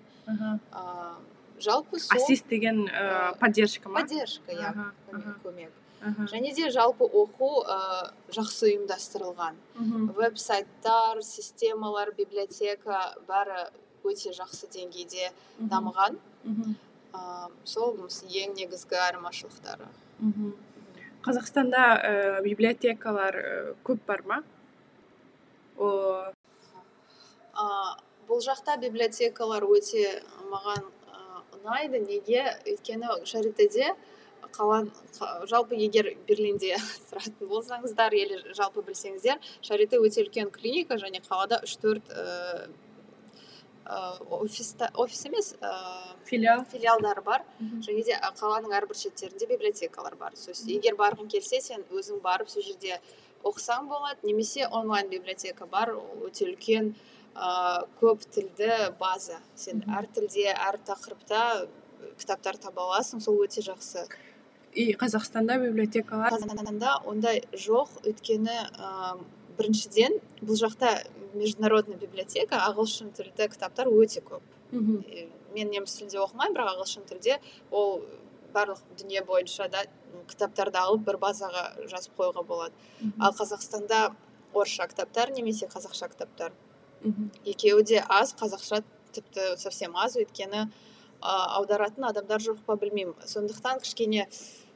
Жалпы 1.63 1.99
сол 2.01 2.17
ассист 2.17 2.49
деген 2.49 2.89
ә, 2.89 3.33
Ә, 3.35 3.39
поддержка 3.39 3.89
ма? 3.89 4.01
поддержка 4.01 4.53
иә 4.53 4.73
көмек. 5.45 5.71
Және 6.03 6.53
де 6.55 6.71
жалпы 6.71 7.05
оқу 7.05 7.63
ә, 7.63 8.11
жақсы 8.35 8.73
ұйымдастырылған. 8.73 9.55
Мгм. 9.77 10.09
веб-сайттар 10.17 11.23
системалар 11.23 12.11
библиотека 12.17 13.15
бәрі 13.29 13.71
өте 14.03 14.33
жақсы 14.35 14.67
деңгейде 14.75 15.31
дамыған. 15.61 16.19
Ә, 17.15 17.51
сол 17.65 17.95
ең 17.95 18.55
негізгі 18.57 18.97
айырмашылықтары. 18.99 19.87
Қазақстанда 21.23 21.83
ә, 22.03 22.43
библиотекалар 22.43 23.35
ә, 23.37 23.75
көп 23.85 24.01
бар 24.07 24.23
ма? 24.27 24.43
О 25.79 26.33
бұл 28.29 28.43
жақта 28.45 28.79
библиотекалар 28.81 29.67
өте 29.67 30.23
маған 30.51 30.85
ә, 31.13 31.43
ұнайды. 31.59 32.01
Неге? 32.07 32.45
Өйткені 32.67 33.23
шаритеде 33.29 33.95
қалан 34.53 34.91
жалпы 35.49 35.77
егер 35.81 36.13
берлинде 36.29 36.77
тұратын 37.11 37.49
болсаңыздар 37.49 38.15
или 38.15 38.41
жалпы 38.57 38.85
білсеңіздер 38.85 39.41
шарите 39.65 40.01
өте 40.01 40.25
үлкен 40.25 40.51
клиника 40.53 40.99
және 41.01 41.23
қалада 41.25 41.63
үш 41.65 41.77
төрт 41.81 42.11
офиста 44.31 44.91
офис 44.95 45.25
емес 45.27 45.55
ә, 45.61 45.71
филиал. 46.25 46.65
филиалдар 46.65 47.21
бар. 47.23 47.43
Және 47.61 48.05
де 48.05 48.19
қаланың 48.39 48.73
әрбір 48.79 48.97
шеттерінде 48.97 49.47
библиотекалар 49.47 50.15
бар. 50.17 50.33
Есть 50.33 50.69
егер 50.69 50.95
барғың 50.95 51.29
келсе 51.29 51.61
сен 51.61 51.83
өзің 51.91 52.23
барып 52.23 52.49
сол 52.49 52.63
жерде 52.63 53.01
оқысаң 53.43 53.89
болады. 53.89 54.21
Немесе 54.23 54.69
онлайн 54.69 55.09
библиотека 55.11 55.67
бар. 55.67 55.95
Ол 55.95 56.29
өте 56.29 56.47
үлкен 56.47 56.95
көп 57.35 58.25
тілді 58.35 58.93
база. 59.01 59.41
Сен 59.57 59.85
әр 59.89 60.09
тілде 60.15 60.53
әр 60.53 60.79
тақырыпта 60.87 61.69
кітаптар 62.21 62.59
таба 62.61 62.89
аласың 62.89 63.23
сол 63.25 63.41
өте 63.45 63.65
жақсы. 63.65 64.07
И 64.75 64.95
қазақстанда 64.97 65.59
библиотекалар 65.61 66.33
қазақстанда 66.33 66.97
ондай 67.09 67.43
жоқ 67.53 68.03
өйткені 68.09 68.57
ә, 68.73 69.19
біріншіден 69.59 70.19
бұл 70.41 70.57
жақта 70.57 70.95
международный 71.35 71.97
библиотека 72.01 72.63
ағылшын 72.69 73.13
тілді 73.17 73.49
кітаптар 73.53 73.89
өте 73.89 74.25
көп. 74.25 74.43
Мхм 74.73 75.31
мен 75.53 75.69
неміс 75.69 75.97
тілінде 75.99 76.21
оқымаймын 76.23 76.57
бірақ 76.57 76.71
ағылшын 76.77 77.09
тілде 77.09 77.39
ол 77.71 78.03
барлық 78.55 78.81
дүние 78.99 79.23
бойынша 79.29 79.69
да 79.73 79.85
кітаптарды 80.31 80.81
алып 80.81 81.05
бір 81.09 81.19
базаға 81.21 81.65
жазып 81.91 82.17
қоюға 82.19 82.45
болады. 82.49 82.75
Ал 83.21 83.35
қазақстанда 83.37 84.15
орысша 84.55 84.89
кітаптар 84.89 85.33
немесе 85.37 85.69
қазақша 85.69 86.09
кітаптар. 86.13 86.53
Мхм 87.05 87.31
екеуі 87.47 87.83
де 87.83 88.05
аз 88.09 88.35
қазақша 88.35 88.83
тіпті 89.13 89.57
совсем 89.59 89.97
аз 89.97 90.17
өйткені 90.17 90.69
ә, 91.23 91.33
аударатын 91.59 92.05
адамдар 92.05 92.41
жоқ 92.41 92.59
па 92.67 92.77
білмеймін. 92.77 93.15
Сондықтан 93.27 93.81
кішкене 93.83 94.27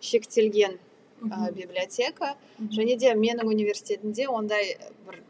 шектелген 0.01 0.79
ә, 1.23 1.53
библиотека. 1.53 2.35
Және 2.71 2.97
де 2.99 3.15
менің 3.15 3.47
университетімде 3.49 4.27
ондай 4.29 4.77
бір 5.07 5.23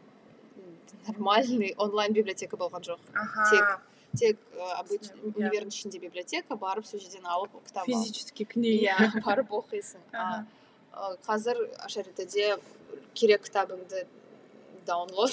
нормальный 1.07 1.73
онлайн 1.77 2.13
библиотека 2.13 2.57
болған 2.57 2.81
жоқ. 2.83 2.99
Аха. 3.15 3.45
Тек- 3.55 3.79
тек 4.19 4.37
ә, 4.57 4.81
обыч- 4.83 5.07
Түсінемін, 5.07 5.33
иә. 5.33 5.37
универдің 5.37 5.71
ішінде 5.71 5.99
библиотека 5.99 6.55
барып 6.55 6.85
сол 6.85 6.99
жерден 6.99 7.25
алып 7.25 7.51
кітап 7.65 7.87
алып. 7.87 8.03
Физический 8.03 8.45
книги 8.45 8.85
иә 8.87 9.23
барып 9.25 9.49
оқисың. 9.51 10.01
Аха. 10.13 10.45
а, 10.91 11.13
ә, 11.13 11.17
қазір 11.27 11.57
шаритеде 11.87 12.57
керек 13.13 13.43
кітабыңды 13.47 14.05
даунлод 14.85 15.31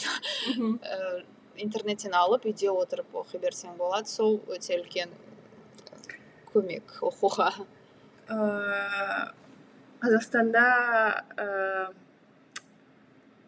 интернеттен 1.57 2.15
алып 2.15 2.45
үйде 2.51 2.71
отырып 2.71 3.15
оқи 3.15 3.39
берсең 3.39 3.77
болады 3.79 4.09
сол 4.09 4.41
өте 4.49 4.79
үлкен 4.81 5.11
көмек 6.53 6.99
оқуға 7.03 7.51
Э, 8.25 8.37
қазақстанда 10.01 10.63
э, 11.37 11.89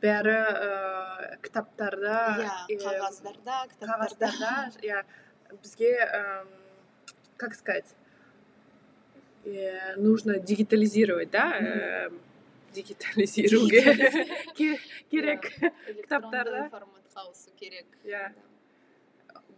бәрі 0.03 0.35
э, 0.37 1.39
кітаптарда 1.41 2.19
иә 2.69 2.77
қағаздарда 2.83 3.63
қағаздарда 3.81 4.51
иә 4.85 5.01
бізге 5.63 5.95
как 7.39 7.55
сказать 7.55 7.95
нужно 9.97 10.39
дигитализировать 10.39 11.31
да 11.31 12.11
дигитализируге 12.75 13.83
ке- 14.57 14.79
керек 15.11 15.53
кітаптарда. 16.03 16.69
Ауысу 17.17 17.51
керек. 17.57 17.87
Иә 18.05 18.33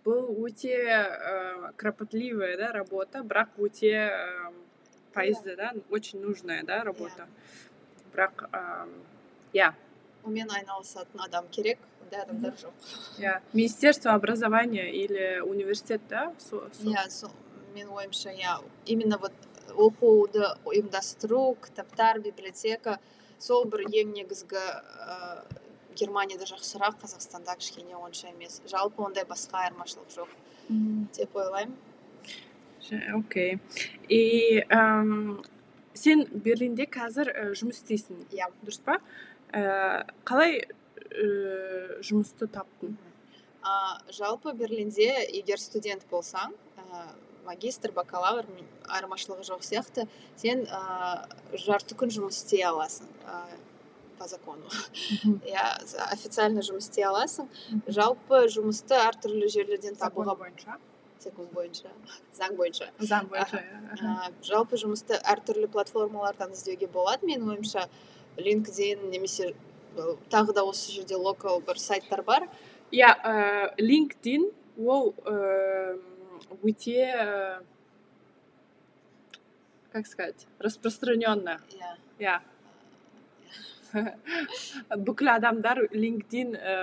бұл 0.04 0.30
өте 0.46 0.74
э, 0.74 1.72
кропотливая 1.76 2.56
да 2.56 2.72
работа 2.72 3.20
бірақ 3.20 3.58
өте 3.58 3.92
э, 4.08 4.52
пайызды 5.12 5.56
да 5.56 5.74
очень 5.90 6.20
нужная 6.20 6.62
да 6.64 6.82
работа. 6.84 7.28
Бірақ 8.14 8.48
иә 9.52 9.74
онымен 10.24 10.50
айналысатын 10.50 11.20
адам 11.24 11.48
керек 11.48 11.78
ондай 12.02 12.22
адамдар 12.22 12.54
жоқ 12.54 12.88
иә 13.18 13.40
министерство 13.52 14.12
образования 14.12 14.90
или 14.92 15.40
университет 15.40 16.02
да 16.08 16.32
иә 16.84 17.08
сол 17.10 17.32
менің 17.74 17.92
ойымша 18.00 18.32
иә 18.32 18.58
именно 18.86 19.18
вот 19.18 19.32
оқуды 19.74 20.44
ұйымдастыру 20.64 21.56
кітаптар 21.64 22.20
библиотека 22.20 22.98
сол 23.38 23.64
бір 23.64 23.86
ең 23.88 24.12
негізгі 24.16 24.58
ә, 24.58 25.44
германияда 25.98 26.46
жақсырақ 26.48 27.00
қазақстанда 27.02 27.56
кішкене 27.58 27.96
онша 27.96 28.30
емес. 28.30 28.60
Жалпы 28.70 29.02
ондай 29.02 29.26
басқа 29.28 29.64
айырмашылық 29.66 30.14
жоқ. 30.14 30.34
Деп 31.16 31.36
ойлаймын. 31.36 31.76
Окей. 33.16 33.58
И 34.08 34.62
сен 35.98 36.24
берлинде 36.32 36.86
қазір 36.86 37.30
э, 37.32 37.44
жұмыс 37.58 37.82
істейсің. 37.82 38.22
Иә. 38.30 38.48
Дұрыс 38.62 38.80
па? 38.86 38.98
Э, 39.50 40.04
қалай 40.28 40.60
э, 40.62 41.98
жұмысты 42.06 42.46
таптың? 42.54 42.94
А, 43.66 43.98
жалпы 44.14 44.54
берлинде 44.56 45.08
егер 45.34 45.58
студент 45.60 46.06
болсаң 46.10 46.54
магистр 47.48 47.92
бакалавр 47.96 48.46
айырмашылығы 48.88 49.46
жоқ 49.48 49.64
сияқты 49.64 50.04
сен 50.40 50.64
ә, 50.68 51.26
жарты 51.64 51.96
күн 51.98 52.12
жұмыс 52.12 52.42
істей 52.42 52.64
аласың. 52.68 53.08
По 54.18 54.28
закону. 54.28 54.68
Иә 55.46 55.64
официально 56.10 56.64
жұмыс 56.64 56.88
істей 56.88 57.06
аласың 57.08 57.48
жалпы 57.86 58.44
жұмысты 58.54 58.98
әртүрлі 58.98 59.48
жерлерден 59.54 59.98
табуға 60.00 60.36
бойынша 60.38 60.78
закон 61.22 61.48
бойынша 61.54 61.90
заң 62.38 62.56
бойынша 62.58 62.90
заң 62.98 63.30
бойынша 63.32 63.62
иә. 63.62 64.32
Жалпы 64.50 64.78
жұмысты 64.80 65.18
әртүрлі 65.34 65.70
платформалардан 65.72 66.54
іздеуге 66.54 66.90
болады 66.92 67.26
менің 67.26 67.54
ойымша 67.54 67.88
LinkedIn 68.38 69.08
немесе 69.10 69.54
тағы 70.30 70.54
да 70.54 70.64
осы 70.64 70.92
жерде 70.92 71.16
локал 71.16 71.60
бір 71.60 71.80
сайттар 71.82 72.22
бар. 72.22 72.48
Иә 72.92 73.08
э, 73.24 73.74
LinkedIn 73.82 74.52
ол 74.78 75.14
э, 75.26 75.98
өте 76.62 77.02
э, 77.02 77.60
как 79.92 80.06
сказать 80.06 80.46
распространенная 80.58 81.60
иә 81.72 81.96
иә 82.18 82.40
бүкіл 85.06 85.30
адамдар 85.32 85.80
LinkedIn 85.92 86.54
э, 86.58 86.76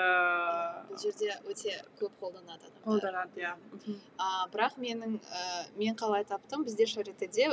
бұл 0.89 0.99
жерде 1.01 1.31
өте 1.49 1.77
көп 1.99 2.11
қолданады 2.21 2.65
адамдар. 2.65 2.83
қолданады 2.85 3.41
иә. 3.43 3.53
Бірақ 4.53 4.77
менің 4.81 5.17
ә, 5.19 5.45
мен 5.77 5.95
қалай 5.99 6.25
таптым? 6.27 6.65
Бізде 6.65 6.85
шаритеде 6.89 7.49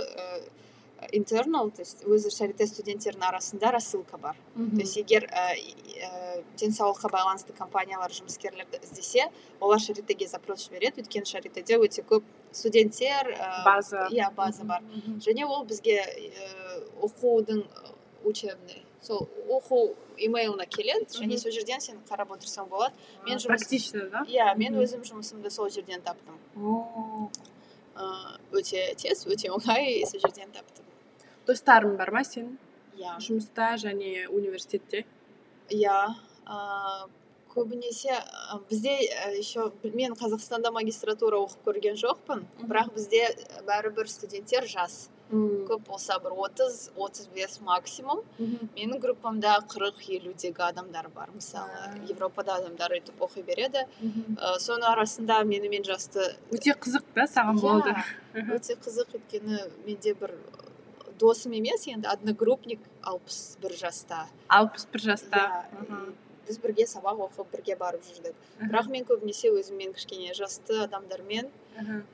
интернал 1.10 1.70
то 1.70 1.82
есть 1.82 2.04
өзі 2.06 2.30
шарите 2.30 2.66
студенттерінің 2.66 3.26
арасында 3.26 3.72
рассылка 3.74 4.18
бар. 4.18 4.36
То 4.54 4.78
есть 4.78 4.96
егер 4.96 5.26
денсаулыққа 6.60 7.10
байланысты 7.10 7.52
компаниялар 7.56 8.12
жұмыскерлерді 8.14 8.78
іздесе 8.82 9.26
олар 9.60 9.80
шаритеге 9.80 10.28
запрос 10.28 10.68
жібереді. 10.68 11.02
Өйткені 11.02 11.26
шаритеде 11.26 11.80
өте 11.82 12.06
көп 12.06 12.22
студенттер 12.52 13.34
база. 13.66 14.06
иә 14.12 14.30
база 14.36 14.64
бар. 14.64 14.82
Және 15.18 15.44
ол 15.44 15.64
бізге 15.64 15.98
оқудың 17.02 17.66
учебный 18.24 18.84
сол 19.02 19.28
оқу 19.50 19.78
имейлына 20.18 20.66
келеді 20.66 21.18
және 21.20 21.38
сол 21.38 21.50
жерден 21.52 21.80
сен 21.80 21.98
қарап 22.08 22.30
отырсаң 22.36 22.68
болады 22.70 22.94
мен 23.26 23.38
жұмыс- 23.38 23.46
практично 23.48 24.08
да? 24.10 24.24
Иә 24.28 24.54
мен 24.56 24.74
өзім 24.78 25.02
жұмысымды 25.08 25.50
сол 25.50 25.68
жерден 25.70 26.02
таптым 26.02 26.38
өте 28.52 28.94
тез 28.96 29.26
өте 29.26 29.50
оңай 29.52 30.04
сол 30.08 30.20
жерден 30.20 30.52
таптым 30.54 30.84
достарың 31.46 31.96
бар 31.98 32.10
ма 32.14 32.22
сенің 32.24 32.54
иә 33.00 33.16
жұмыста 33.26 33.72
және 33.82 34.28
университетте 34.28 35.04
иә 35.70 35.98
көбінесе 37.52 38.14
бізде 38.70 38.94
еще 39.36 39.70
мен 39.92 40.14
қазақстанда 40.16 40.70
магистратура 40.72 41.36
оқып 41.36 41.66
көрген 41.66 41.98
жоқпын. 42.00 42.46
Бірақ 42.64 42.94
бізде 42.94 43.26
бәрібір 43.68 44.08
студенттер 44.08 44.64
жас. 44.66 45.10
Көп 45.32 45.86
болса 45.88 46.18
бір 46.22 46.34
отыз 46.44 46.90
отыз 46.96 47.28
бес 47.34 47.58
максимум. 47.64 48.22
Менің 48.38 49.00
группамда 49.00 49.54
қырық 49.70 50.02
елудегі 50.18 50.62
адамдар 50.68 51.08
бар. 51.14 51.30
Мысалы 51.34 52.02
европада 52.08 52.58
адамдар 52.60 52.92
өйтіп 52.98 53.22
оқи 53.24 53.44
береді. 53.46 53.86
Ә, 54.02 54.58
соның 54.60 54.90
арасында 54.92 55.42
менімен 55.48 55.86
жасты 55.88 56.34
өте 56.52 56.76
қызық 56.76 57.06
та 57.16 57.26
саған 57.30 57.60
болды. 57.62 57.94
Иә, 58.34 58.48
өте 58.58 58.76
қызық. 58.76 59.16
Өйткені 59.16 59.62
менде 59.86 60.14
бір 60.14 60.34
досым 61.20 61.52
емес 61.56 61.86
енді 61.86 62.08
одногруппник 62.12 62.80
алпыс 63.02 63.56
бір 63.62 63.76
жаста. 63.78 64.26
Алпыс 64.48 64.86
бір 64.92 65.06
жаста. 65.12 65.46
Біз 66.42 66.58
бірге 66.58 66.86
сабақ 66.90 67.20
оқып 67.28 67.52
бірге 67.54 67.76
барып 67.78 68.02
жүрдік. 68.04 68.34
Бірақ 68.60 68.88
мен 68.90 69.04
көбінесе 69.06 69.52
өзіммен 69.54 69.92
кішкене 69.94 70.34
жасты 70.34 70.82
адамдармен. 70.84 71.52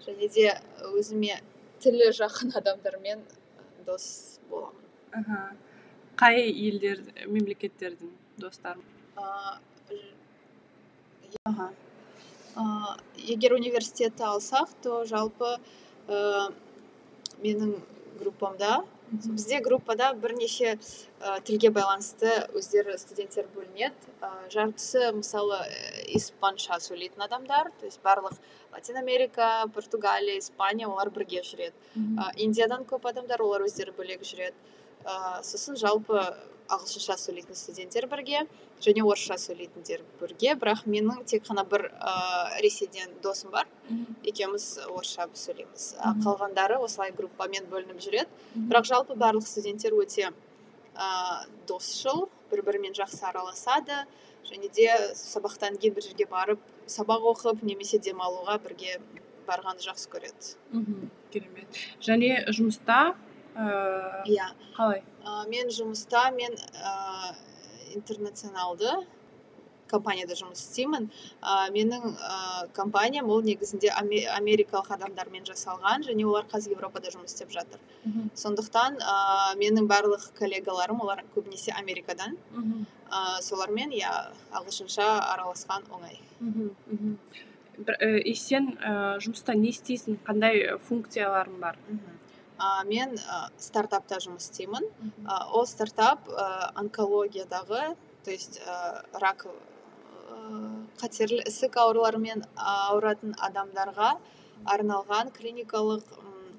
Және 0.04 0.28
де 0.34 0.50
өзіме 0.92 1.40
тілі 1.82 2.10
жақын 2.18 2.52
адамдармен 2.58 3.20
дос 3.86 4.38
боламын 4.50 4.84
Аха. 5.12 5.40
қай 6.18 6.48
елдер 6.50 6.98
мемлекеттердің 7.26 8.10
ж- 9.90 11.38
аха. 11.44 11.70
егер 13.16 13.52
университетті 13.54 14.22
алсақ 14.24 14.68
то 14.82 15.04
жалпы 15.04 15.58
ә, 16.08 16.52
менің 17.42 17.76
группамда 18.18 18.84
бізде 19.12 19.60
группада 19.60 20.12
бірнеше 20.12 20.76
ә, 21.20 21.40
тілге 21.46 21.70
байланысты 21.72 22.30
өздері 22.56 22.96
студенттер 23.00 23.48
бөлінеді. 23.54 24.12
Ә, 24.20 24.30
жартысы 24.52 25.12
мысалы 25.16 25.60
испанша 26.14 26.78
сөйлейтін 26.82 27.24
адамдар 27.24 27.72
то 27.80 27.86
есть 27.86 28.00
барлық 28.04 28.36
латин 28.72 28.96
америка 28.96 29.66
португалия 29.74 30.38
испания 30.38 30.88
олар 30.88 31.10
бірге 31.10 31.42
жүреді. 31.42 31.74
Ә, 31.96 32.32
индиядан 32.36 32.84
көп 32.84 33.08
адамдар 33.08 33.42
олар 33.42 33.64
өздері 33.66 33.96
бөлек 33.96 34.24
жүреді. 34.28 34.56
Ә, 35.04 35.42
сосын 35.42 35.76
жалпы 35.76 36.20
ағылшынша 36.68 37.16
сөйлейтін 37.18 37.56
студенттер 37.56 38.06
бірге 38.10 38.42
және 38.84 39.02
орысша 39.02 39.38
сөйлейтіндер 39.40 40.02
бірге. 40.20 40.54
Бірақ 40.60 40.84
менің 40.86 41.24
тек 41.28 41.46
қана 41.46 41.64
бір 41.68 41.88
ә, 41.96 42.60
ресейден 42.62 43.14
досым 43.22 43.50
бар. 43.54 43.68
Екеуміз 44.24 44.66
орысша 44.86 45.28
сөйлейміз. 45.32 45.88
Қалғандары 46.24 46.78
осылай 46.84 47.12
группамен 47.16 47.68
бөлініп 47.72 48.02
жүреді. 48.04 48.28
Бірақ 48.68 48.88
жалпы 48.90 49.16
барлық 49.18 49.48
студенттер 49.48 49.96
өте 49.96 50.28
ә, 50.28 51.08
досшыл 51.66 52.26
бір 52.50 52.64
бірімен 52.68 52.96
жақсы 52.96 53.24
араласады. 53.28 54.04
Және 54.48 54.68
де 54.72 54.92
сабақтан 55.16 55.76
кейін 55.80 55.96
бір 55.96 56.08
жерге 56.10 56.28
барып 56.28 56.60
сабақ 56.88 57.24
оқып 57.32 57.64
немесе 57.64 57.98
демалуға 58.00 58.58
бірге 58.64 59.00
барғанды 59.48 59.84
жақсы 59.88 60.08
көреді. 60.12 60.54
Мхм 60.72 61.08
керемет. 61.32 61.80
Және 62.04 62.44
жұмыста 62.52 63.14
иә 63.58 64.50
қалай 64.76 65.02
мен 65.50 65.70
жұмыста 65.74 66.30
мен 66.34 66.54
ә, 66.54 67.34
интернационалды 67.96 68.90
компанияда 69.88 70.36
жұмыс 70.36 70.60
істеймін. 70.60 71.08
Ә, 71.40 71.70
менің 71.72 72.02
ә, 72.12 72.68
компаниям 72.76 73.30
ол 73.32 73.40
негізінде 73.42 73.88
америкалық 73.90 74.90
адамдармен 74.98 75.46
жасалған 75.48 76.04
және 76.04 76.26
олар 76.28 76.44
қазір 76.50 76.76
еуропада 76.76 77.08
жұмыс 77.14 77.32
істеп 77.32 77.50
жатыр. 77.50 77.80
Сондықтан 78.36 79.00
ә, 79.00 79.56
менің 79.56 79.88
барлық 79.88 80.28
коллегаларым 80.38 81.00
олар 81.00 81.24
көбінесе 81.34 81.72
америкадан. 81.72 82.36
Ә, 83.08 83.40
солармен 83.40 83.90
иә 83.96 84.12
ағылшынша 84.52 85.08
араласқан 85.32 85.88
оңай. 85.90 86.20
И 88.24 88.34
сен 88.34 88.76
ә, 88.82 89.18
жұмыста 89.24 89.54
не 89.54 89.70
істейсің? 89.70 90.18
Қандай 90.26 90.78
функцияларың 90.88 91.60
бар? 91.60 91.78
Ә, 92.58 92.84
мен 92.88 93.16
ә, 93.16 93.40
стартапта 93.58 94.18
жұмыс 94.22 94.50
істеймін. 94.50 94.86
Ә, 95.24 95.40
ол 95.54 95.66
стартап 95.66 96.28
ә, 96.28 96.72
онкологиядағы 96.82 97.96
то 98.24 98.30
есть 98.30 98.60
ә, 98.60 99.04
рак 99.14 99.46
ә, 99.46 99.52
қатерлі 101.00 101.44
ісік 101.48 101.78
ауруларымен 101.80 102.44
ауыратын 102.56 103.36
адамдарға 103.38 104.16
арналған 104.68 105.30
клиникалық 105.32 106.04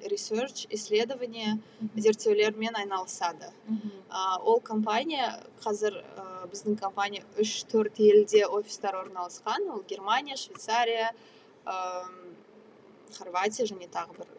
ресерч 0.07 0.65
исследование 0.69 1.59
зерттеулермен 1.95 2.75
айналысады. 2.75 3.51
Ә, 4.09 4.39
ол 4.39 4.61
компания 4.61 5.43
қазір 5.63 5.99
ә, 5.99 6.47
біздің 6.49 6.79
компания 6.79 7.25
үш 7.37 7.65
төрт 7.69 7.99
елде 7.99 8.45
офистар 8.47 8.95
орналасқан. 8.95 9.69
Ол 9.69 9.83
германия 9.87 10.37
швейцария 10.37 11.11
ә, 11.65 11.75
хорватия 13.17 13.65
және 13.65 13.89
тағы 13.91 14.17
бір 14.17 14.38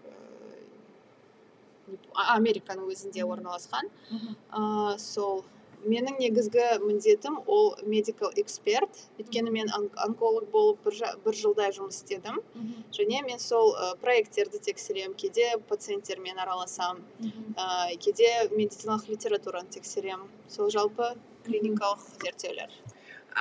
американың 2.14 2.90
өзінде 2.92 3.24
орналасқан. 3.24 3.88
Ә, 4.50 4.98
сол 4.98 5.44
менің 5.80 6.18
негізгі 6.20 6.64
міндетім 6.84 7.38
ол 7.48 7.72
медикал 7.88 8.32
эксперт 8.40 8.98
өйткені 9.18 9.52
мен 9.54 9.70
онколог 10.04 10.50
болып 10.52 10.82
бір, 10.84 10.98
бір 11.24 11.36
жылдай 11.36 11.72
жұмыс 11.72 12.02
істедім. 12.02 12.40
Және 12.92 13.22
мен 13.26 13.38
сол 13.40 13.72
ә, 13.74 13.94
проекттерді 14.02 14.58
тексеремін. 14.58 15.14
Кейде 15.14 15.56
пациенттермен 15.68 16.38
араласам 16.38 17.00
ә, 17.56 17.96
кейде 17.96 18.50
медициналық 18.52 19.08
литератураны 19.08 19.70
тексеремін. 19.70 20.28
Сол 20.48 20.70
жалпы 20.70 21.14
клиникалық 21.46 22.04
зерттеулер. 22.20 22.70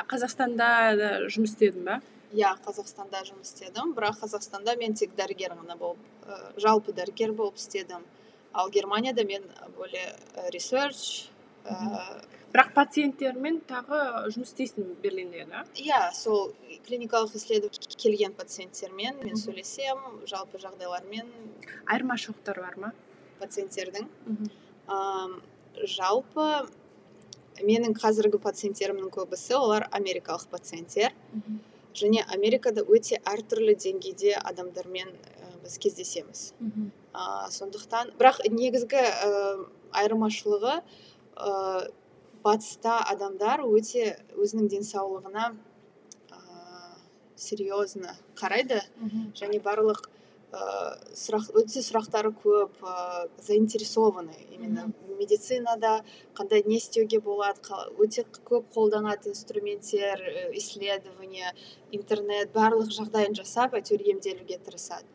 Қазақстанда 0.07 0.69
да 0.95 1.09
жұмыс 1.27 1.55
істедің 1.57 1.83
ба? 1.85 1.99
Иә 2.31 2.53
қазақстанда 2.63 3.23
жұмыс 3.25 3.51
істедім. 3.51 3.95
Бірақ 3.97 4.21
қазақстанда 4.21 4.77
мен 4.77 4.93
тек 4.93 5.15
дәрігер 5.17 5.55
ғана 5.57 5.75
болып 5.75 5.99
ә, 6.23 6.53
жалпы 6.61 6.93
дәрігер 6.93 7.33
болып 7.33 7.57
істедім. 7.57 8.05
Ал 8.53 8.69
германияда 8.69 9.23
мен 9.23 9.43
более 9.77 10.15
ресерч 10.53 11.29
ә... 11.65 12.23
бірақ 12.49 12.71
пациенттермен 12.73 13.59
тағы 13.69 13.99
жұмыс 14.33 14.49
істейсің 14.53 14.95
берлинде 15.03 15.45
да? 15.49 15.65
Иә 15.77 16.09
сол 16.17 16.55
клиникалық 16.87 17.35
келген 17.97 18.33
пациенттермен 18.33 19.21
мен 19.21 19.37
сөйлесемін 19.37 20.25
жалпы 20.25 20.57
жағдайлармен. 20.63 21.29
Айырмашылықтар 21.85 22.61
бар 22.63 22.77
ма? 22.81 22.91
Пациенттердің. 23.39 24.09
Ә, 24.89 24.97
жалпы 25.85 26.47
менің 27.61 27.93
қазіргі 27.99 28.39
пациенттерімнің 28.41 29.11
көбісі 29.13 29.55
олар 29.59 29.87
америкалық 29.91 30.47
пациенттер. 30.49 31.13
Және 31.93 32.23
америкада 32.33 32.81
өте 32.81 33.19
әртүрлі 33.27 33.75
деңгейде 33.75 34.35
адамдармен 34.37 35.09
біз 35.63 35.77
кездесеміз 35.83 36.43
ә, 37.13 37.49
сондықтан 37.53 38.13
бірақ 38.19 38.43
негізгі 38.53 39.01
ә, 39.01 39.31
айырмашылығы 40.01 40.75
ә, 40.79 41.89
батыста 42.43 42.99
адамдар 43.11 43.65
өте 43.67 44.13
өзінің 44.37 44.69
денсаулығына 44.75 45.49
ә, 46.31 46.39
серьезно 47.35 48.15
қарайды. 48.39 48.81
Және 49.35 49.59
барлық 49.63 50.07
сұрақ 50.51 51.51
өте 51.59 51.81
сұрақтары 51.85 52.31
көп 52.33 52.79
ә, 52.81 53.29
заинтересованы. 53.45 54.33
Именно 54.49 54.91
медицинада 55.19 56.03
қандай 56.33 56.63
не 56.65 56.77
істеуге 56.79 57.19
болады 57.21 57.61
өте 57.99 58.23
көп 58.47 58.65
қолданатын 58.73 59.33
инструменттер 59.35 60.23
исследование 60.57 61.53
интернет 61.91 62.49
барлық 62.55 62.89
жағдайын 62.95 63.35
жасап 63.37 63.75
әйтеуір 63.77 64.07
емделуге 64.15 64.57
тырысады. 64.57 65.05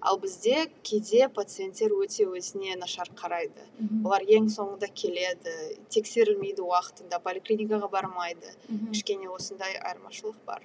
Ал 0.00 0.18
бізде 0.18 0.70
кейде 0.82 1.28
пациенттер 1.28 1.92
өте 1.98 2.24
өзіне 2.30 2.76
нашар 2.80 3.10
қарайды. 3.14 3.66
Олар 4.04 4.22
ең 4.22 4.48
соңында 4.48 4.88
келеді 4.94 5.56
тексерілмейді 5.90 6.62
уақытында 6.62 7.20
поликлиникаға 7.20 7.90
бармайды. 7.90 8.54
Кішкене 8.92 9.28
осындай 9.28 9.76
айырмашылық 9.76 10.40
бар. 10.46 10.64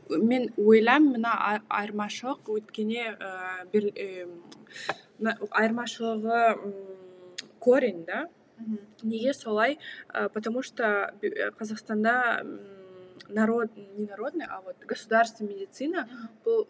мен 0.08 0.48
ойлаймын 0.56 1.18
мына 1.18 1.32
айырмашылық 1.68 2.48
өйткені 2.54 3.04
айырмашылығы 5.50 6.42
корень 7.60 8.04
да? 8.04 8.28
Неге 9.02 9.34
солай? 9.34 9.78
Потому 10.32 10.62
что 10.62 11.12
қазақстанда 11.58 12.44
народ 13.28 13.70
не 13.76 14.06
народный 14.06 14.46
а 14.48 14.60
вот 14.62 14.76
государственный 14.86 15.54
медицина 15.54 16.08
бұл 16.44 16.66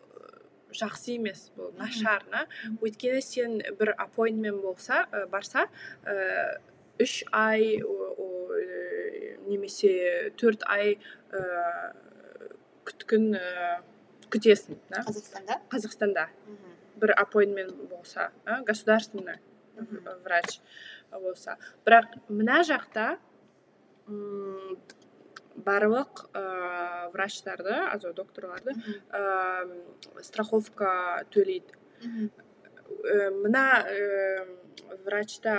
жақсы 0.75 1.15
емес 1.17 1.51
бұл 1.57 1.73
нашар 1.79 2.25
на. 2.33 2.47
Өйткені 2.83 3.23
сен 3.25 3.59
бір 3.79 3.95
аппоинтмент 3.97 4.61
болса 4.63 5.07
барса 5.33 5.69
үш 7.01 7.23
ай 7.33 7.81
немесе 9.49 10.33
төрт 10.37 10.65
ай 10.69 10.99
күткін 12.89 13.31
күтесің 14.29 14.77
да 14.93 15.05
қазақстанда? 15.07 15.61
Қазақстанда. 15.73 16.27
Бір 17.01 17.15
аппоинтмент 17.17 17.75
болса 17.89 18.31
государственный 18.67 19.39
врач 20.25 20.61
болса. 21.13 21.57
Бірақ 21.87 22.19
мына 22.29 22.61
жақта 22.67 23.17
барлық 25.65 26.25
ә, 26.33 26.43
врачтарды 27.13 27.75
азо 27.93 28.13
докторларды 28.17 28.75
ә, 29.11 29.67
страховка 30.23 31.25
төлейді. 31.35 31.75
Мына 33.43 33.65
ә, 33.85 34.47
врачта 35.05 35.57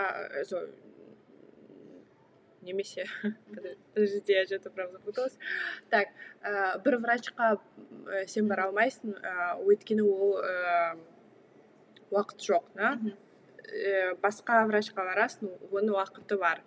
немесе 2.62 3.06
подождите 3.94 4.34
я 4.34 4.46
что 4.46 4.60
то 4.60 4.70
прям 4.70 4.92
запуталась. 4.92 5.38
Так 5.90 6.10
ә, 6.44 6.80
бір 6.84 7.00
врачқа 7.00 7.60
сен 8.28 8.48
бара 8.48 8.68
алмайсың 8.70 9.16
ә, 9.16 9.56
өйткені 9.64 10.04
ол 10.04 10.38
ә, 10.44 10.98
уақыт 12.12 12.44
жоқ 12.44 12.66
да? 12.76 12.98
Ә, 13.70 14.16
басқа 14.22 14.64
врачқа 14.70 15.06
барасың 15.08 15.52
оның 15.72 15.96
уақыты 15.96 16.38
бар. 16.42 16.62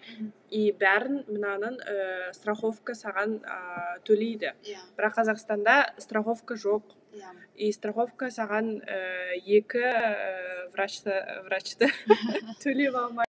И 0.50 0.72
бәрін 0.78 1.22
мынаның 1.28 1.78
ә, 1.80 2.32
страховка 2.36 2.94
саған 2.98 3.38
ә, 3.42 3.58
төлейді. 4.06 4.52
Yeah. 4.66 4.82
бірақ 4.96 5.18
қазақстанда 5.20 5.76
страховка 5.98 6.54
жоқ. 6.54 6.82
Yeah. 7.12 7.34
и 7.56 7.72
страховка 7.72 8.30
саған 8.32 8.80
ә, 8.80 9.36
екі 9.44 9.82
ә, 9.84 10.70
врачты 10.72 11.12
врачты 11.44 11.90
төлеп 12.64 12.96
алмайды 12.96 13.32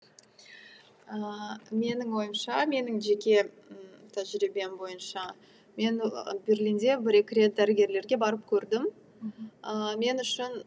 менің 1.71 2.11
ойымша 2.13 2.65
менің 2.69 2.99
жеке 3.01 3.47
тәжірибем 4.13 4.75
бойынша 4.77 5.31
мен 5.77 6.01
берлинде 6.45 6.97
бір 6.97 7.21
екі 7.21 7.39
рет 7.39 7.55
дәрігерлерге 7.57 8.17
барып 8.17 8.43
көрдім. 8.49 8.89
Ә, 9.63 9.95
мен 9.97 10.19
үшін 10.21 10.61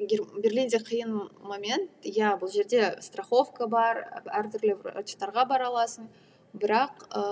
берлинде 0.00 0.80
қиын 0.80 1.12
момент. 1.44 1.90
Иә 2.06 2.34
бұл 2.40 2.50
жерде 2.52 2.96
страховка 3.04 3.68
бар 3.70 4.02
әртүрлі 4.26 4.78
врачтарға 4.82 5.46
бара 5.48 5.68
аласың. 5.70 6.08
Бірақ 6.56 7.04
ә, 7.14 7.22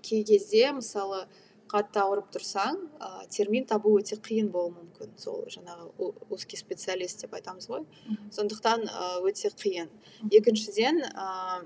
кей 0.00 0.24
кезде 0.24 0.70
мысалы 0.72 1.24
қатты 1.68 2.00
ауырып 2.00 2.30
тұрсаң 2.32 2.78
ә, 3.00 3.26
термин 3.28 3.66
табу 3.66 3.96
өте 3.98 4.16
қиын 4.16 4.50
болуы 4.54 4.76
мүмкін. 4.78 5.14
Сол 5.20 5.44
жаңағы 5.52 6.12
узкий 6.30 6.60
специалист 6.60 7.24
деп 7.24 7.34
айтамыз 7.34 7.68
ғой. 7.68 7.84
Сондықтан 8.32 8.86
өте 9.26 9.50
қиын. 9.50 9.90
Екіншіден 10.30 11.02
ә, 11.10 11.64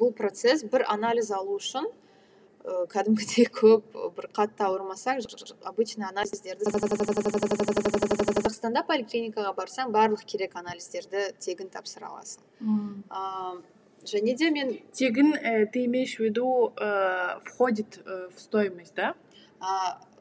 бұл 0.00 0.14
процесс 0.16 0.64
бір 0.64 0.86
анализ 0.88 1.30
алу 1.30 1.58
үшін 1.60 1.86
кәдімгідей 2.62 3.48
көп 3.50 3.96
бір 4.16 4.28
қатты 4.36 4.62
ауырмасаң 4.68 5.18
обычный 5.66 6.06
анализдерді 6.06 6.70
қазақстанда 8.38 8.84
поликлиникаға 8.86 9.52
барсаң 9.56 9.90
барлық 9.94 10.22
керек 10.26 10.54
анализдерді 10.60 11.32
тегін 11.42 11.72
тапсыра 11.74 12.12
аласың 12.12 13.62
және 14.06 14.34
де 14.38 14.50
мен 14.50 14.78
тегін 14.92 15.34
э, 15.34 15.66
ты 15.66 15.84
имеешь 15.86 16.16
в 16.16 16.20
виду 16.20 16.72
э, 16.76 17.38
входит 17.44 18.00
э, 18.04 18.28
в 18.34 18.40
стоимость 18.40 18.94
да 18.94 19.14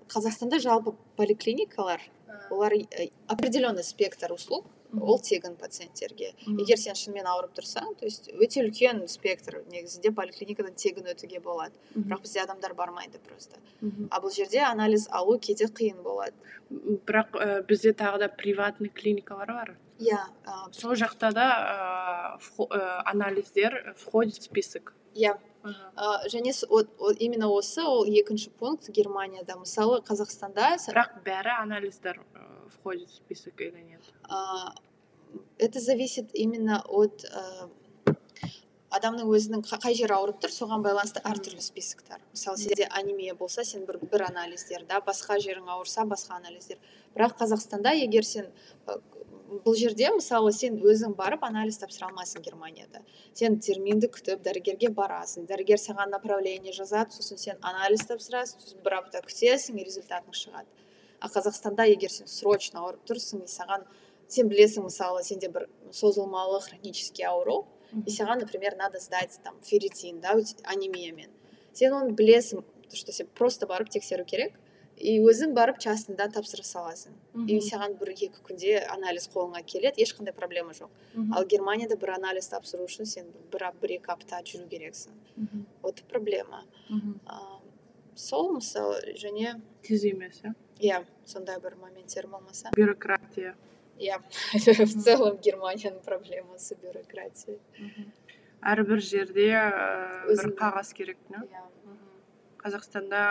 қазақстанда 0.08 0.60
жалпы 0.60 0.94
поликлиникалар 1.16 2.02
олар 2.50 2.74
э, 2.74 3.10
определенный 3.28 3.84
спектр 3.84 4.32
услуг 4.34 4.66
ол 5.00 5.20
тегін 5.24 5.56
пациенттерге. 5.60 6.32
Егер 6.48 6.80
сен 6.80 6.98
шынымен 6.98 7.28
ауырып 7.32 7.54
тұрсаң 7.58 7.94
то 8.00 8.08
есть 8.08 8.30
өте 8.34 8.64
үлкен 8.66 9.06
спектр 9.12 9.62
негізінде 9.72 10.12
поликлиникадан 10.16 10.76
тегін 10.76 11.12
өтуге 11.14 11.40
болады. 11.44 11.76
Бірақ 11.96 12.26
бізде 12.26 12.44
адамдар 12.44 12.74
бармайды 12.74 13.22
просто. 13.28 13.60
А 14.10 14.20
бұл 14.20 14.34
жерде 14.36 14.64
анализ 14.66 15.08
алу 15.12 15.38
кейде 15.40 15.70
қиын 15.72 16.02
болады. 16.04 16.36
Бірақ 16.70 17.38
ә, 17.38 17.62
бізде 17.68 17.94
тағы 17.94 18.26
да 18.26 18.28
приватный 18.30 18.90
клиникалар 18.90 19.48
бар. 19.48 19.76
Иә 20.02 20.20
сол 20.74 20.96
жақта 20.96 21.32
да 21.32 21.48
ә, 22.38 23.02
анализдер 23.06 23.96
входит 23.98 24.38
в 24.38 24.44
список. 24.44 24.94
Иә. 25.14 25.38
Және 25.64 26.54
именно 27.20 27.50
осы 27.50 27.84
ол 27.84 28.06
екінші 28.06 28.50
пункт 28.50 28.90
германияда. 28.90 29.58
Мысалы 29.58 30.02
қазақстанда 30.02 30.78
бірақ 30.88 31.22
бәрі 31.26 31.54
анализдер 31.62 32.22
входит 32.70 33.10
в 33.10 33.16
список 33.16 33.62
или 33.62 33.82
нет? 33.82 34.02
Это 35.58 35.80
зависит 35.80 36.32
именно 36.34 36.82
от 36.88 37.24
а, 37.32 37.70
адамның 38.92 39.30
өзінің 39.32 39.62
қай 39.64 39.96
жері 39.96 40.16
ауырып 40.18 40.42
тұр 40.44 40.52
соған 40.52 40.84
байланысты 40.84 41.22
әртүрлі 41.24 41.62
списоктар. 41.64 42.20
Мысалы 42.34 42.58
сенде 42.60 42.88
анемия 42.92 43.36
болса 43.36 43.64
сен 43.64 43.86
бір, 43.86 44.00
бір 44.12 44.26
анализдер 44.28 44.84
да 44.90 45.00
басқа 45.06 45.38
жерің 45.40 45.70
ауырса 45.72 46.04
басқа 46.04 46.42
анализдер. 46.42 46.80
Бірақ 47.16 47.38
қазақстанда 47.40 47.94
егер 47.96 48.28
сен 48.28 48.50
бұл 49.66 49.76
жерде 49.76 50.10
мысалы 50.16 50.52
сен 50.56 50.78
өзің 50.80 51.16
барып 51.18 51.44
анализ 51.44 51.78
тапсыра 51.82 52.08
алмайсың 52.08 52.44
германияда. 52.46 53.02
Сен 53.34 53.58
терминді 53.60 54.08
күтіп 54.14 54.44
дәрігерге 54.46 54.92
барасың. 54.96 55.46
Дәрігер 55.50 55.82
саған 55.82 56.14
направление 56.16 56.74
жазады 56.74 57.16
сосын 57.18 57.42
сен 57.42 57.60
анализ 57.62 58.06
тапсырасың 58.10 58.64
сосын 58.64 58.84
бір 58.86 58.98
апта 59.02 59.22
күтесің 59.26 59.84
результатың 59.84 60.38
шығады. 60.44 60.70
А 61.20 61.28
қазақстанда 61.28 61.86
егер 61.92 62.10
сен 62.10 62.32
срочно 62.32 62.82
ауырып 62.82 63.04
тұрсың 63.12 63.44
и 63.46 63.52
саған 63.52 63.84
сен 64.28 64.50
білесің 64.50 64.88
мысалы 64.88 65.24
сенде 65.28 65.52
бір 65.52 65.68
созылмалы 65.92 66.62
хронический 66.62 67.28
ауру 67.28 67.66
и 68.06 68.10
саған 68.10 68.46
например 68.46 68.78
надо 68.80 69.00
сдать 69.00 69.38
там 69.44 69.60
ферритин 69.62 70.22
да 70.22 70.38
анемиямен 70.64 71.30
сен 71.74 71.94
оны 71.94 72.16
білесің 72.16 72.64
что 72.96 73.12
сен 73.12 73.28
просто 73.36 73.68
барып 73.68 73.90
тексеру 73.90 74.26
керек. 74.26 74.54
И 75.02 75.18
өзің 75.26 75.54
барып 75.58 75.80
частныйда 75.82 76.28
тапсыра 76.36 76.64
саласың. 76.68 77.14
И 77.50 77.58
саған 77.66 77.98
бір 78.00 78.14
екі 78.14 78.44
күнде 78.46 78.76
анализ 78.94 79.28
қолыңа 79.34 79.64
келеді 79.66 80.04
ешқандай 80.06 80.36
проблема 80.38 80.76
жоқ. 80.78 80.92
Ал 81.36 81.46
германияда 81.46 81.98
бір 81.98 82.16
анализ 82.18 82.50
тапсыру 82.52 82.86
үшін 82.86 83.10
сен 83.10 83.32
бір 83.54 83.68
бір 83.82 83.96
екі 83.98 84.14
апта 84.14 84.42
жүру 84.46 84.68
керексің. 84.70 85.18
Вот 85.82 86.04
проблема. 86.12 86.64
Сол 88.16 88.52
мысалы 88.54 89.16
және 89.18 89.56
тез 89.84 90.04
емес 90.06 90.42
иә 90.44 90.54
иә 90.80 91.04
сондай 91.26 91.60
бір 91.60 91.76
моменттер 91.82 92.28
болмаса. 92.28 92.70
Бюрократия. 92.76 93.56
Иә 93.98 94.18
в 94.86 95.04
целом 95.04 95.38
германияның 95.38 96.02
проблемасы 96.06 96.78
бюрократия. 96.82 97.58
Әрбір 98.62 99.02
жерде 99.02 99.48
бір 100.28 100.54
қағаз 100.60 100.94
керек 100.94 101.18
иә. 101.30 101.46
Қазақстанда 102.64 103.22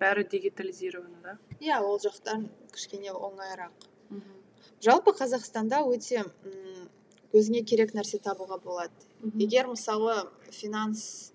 бәрі 0.00 0.24
дигитализировано 0.30 1.22
да? 1.22 1.36
Иә 1.60 1.80
ол 1.80 1.98
жақтан 2.02 2.48
кішкене 2.72 3.12
оңайырақ. 3.12 3.72
Жалпы 4.84 5.14
қазақстанда 5.16 5.82
өте 5.88 6.24
өзіңе 7.32 7.62
керек 7.64 7.94
нәрсе 7.96 8.20
табуға 8.22 8.58
болады. 8.62 8.92
Егер 9.34 9.66
мысалы 9.72 10.28
финанс 10.50 11.32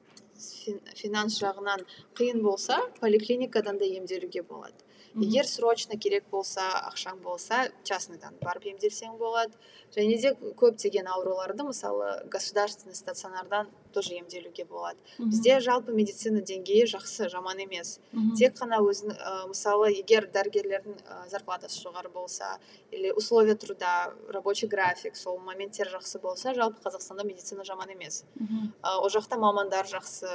финанс 0.98 1.38
жағынан 1.42 1.84
қиын 2.18 2.42
болса 2.42 2.80
поликлиникадан 3.00 3.78
да 3.78 3.86
емделуге 3.86 4.42
болады. 4.42 4.74
Егер 5.16 5.48
срочно 5.48 5.98
керек 5.98 6.24
болса 6.32 6.64
ақшаң 6.88 7.22
болса 7.24 7.68
частныйдан 7.84 8.38
барып 8.42 8.70
емделсең 8.72 9.18
болады. 9.20 9.54
Және 9.92 10.18
де 10.22 10.32
көптеген 10.56 11.08
ауруларды 11.12 11.64
мысалы 11.68 12.24
государственный 12.32 12.96
стационардан 12.96 13.68
тоже 13.92 14.14
емделуге 14.16 14.64
болады. 14.66 14.98
Бізде 15.20 15.60
жалпы 15.60 15.92
медицина 15.92 16.40
деңгейі 16.40 16.86
жақсы 16.94 17.28
жаман 17.30 17.60
емес. 17.60 18.00
Тек 18.40 18.56
қана 18.56 18.80
өзін 18.80 19.12
ә, 19.12 19.48
мысалы 19.50 19.92
егер 19.92 20.30
дәрігерлердің 20.32 20.96
ә, 21.04 21.28
зарплатасы 21.30 21.82
жоғары 21.84 22.10
болса 22.10 22.58
или 22.92 23.12
условия 23.12 23.56
труда 23.56 24.14
рабочий 24.30 24.70
график 24.70 25.18
сол 25.18 25.40
моменттер 25.40 25.92
жақсы 25.92 26.22
болса 26.22 26.54
жалпы 26.56 26.80
қазақстанда 26.86 27.28
медицина 27.28 27.66
жаман 27.66 27.92
емес. 27.92 28.24
Ә, 28.40 28.96
ол 28.96 29.10
жақта 29.10 29.38
мамандар 29.38 29.86
жақсы 29.92 30.32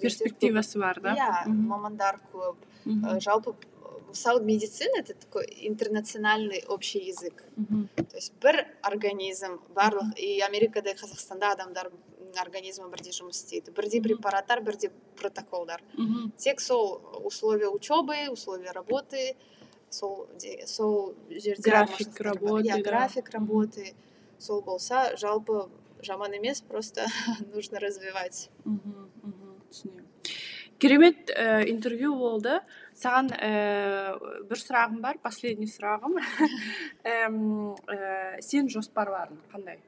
перспективасы 0.00 0.78
бар 0.78 1.00
да? 1.00 1.16
Иә 1.16 1.48
мамандар 1.48 2.20
көп. 2.32 2.56
Жалпы 3.20 3.54
мысалы 4.11 4.43
медицина 4.43 4.99
это 4.99 5.13
такой 5.13 5.45
интернациональный 5.61 6.63
общий 6.67 6.99
язык 6.99 7.43
то 7.95 8.15
есть 8.15 8.33
бір 8.41 8.65
организм 8.81 9.59
барлық 9.75 10.15
и 10.17 10.39
америкада 10.41 10.91
и 10.91 10.95
қазақстанда 10.95 11.51
адамдар 11.53 11.91
организмі 12.41 12.89
бірдей 12.91 13.13
жұмыс 13.13 13.41
істейді 13.41 13.71
бірдей 13.71 14.01
препараттар 14.01 14.61
бірдей 14.61 14.91
протоколдар 15.19 15.83
тек 16.37 16.61
сол 16.61 17.01
условия 17.23 17.69
учебы 17.69 18.29
условия 18.29 18.71
работы 18.71 19.35
сол 19.89 20.27
сол 20.65 21.15
жерде 21.29 21.69
график 21.69 22.19
работы 22.19 22.67
иә 22.67 22.81
график 22.81 23.29
работы 23.29 23.93
сол 24.39 24.61
болса 24.61 25.15
жалпы 25.17 25.69
жаман 26.01 26.33
емес 26.33 26.61
просто 26.61 27.07
нужно 27.53 27.79
развивать 27.79 28.49
түсінемін 28.65 30.05
керемет 30.77 31.29
ә, 31.29 31.63
интервью 31.69 32.15
болды 32.15 32.59
Саған 32.98 33.32
ә, 33.36 33.50
бір 34.48 34.60
сұрағым 34.60 35.00
бар 35.04 35.18
последний 35.22 35.70
сұрағым. 35.70 36.18
Ә, 37.04 38.40
сен 38.44 38.68
жоспарларың 38.72 39.40
қандай? 39.52 39.80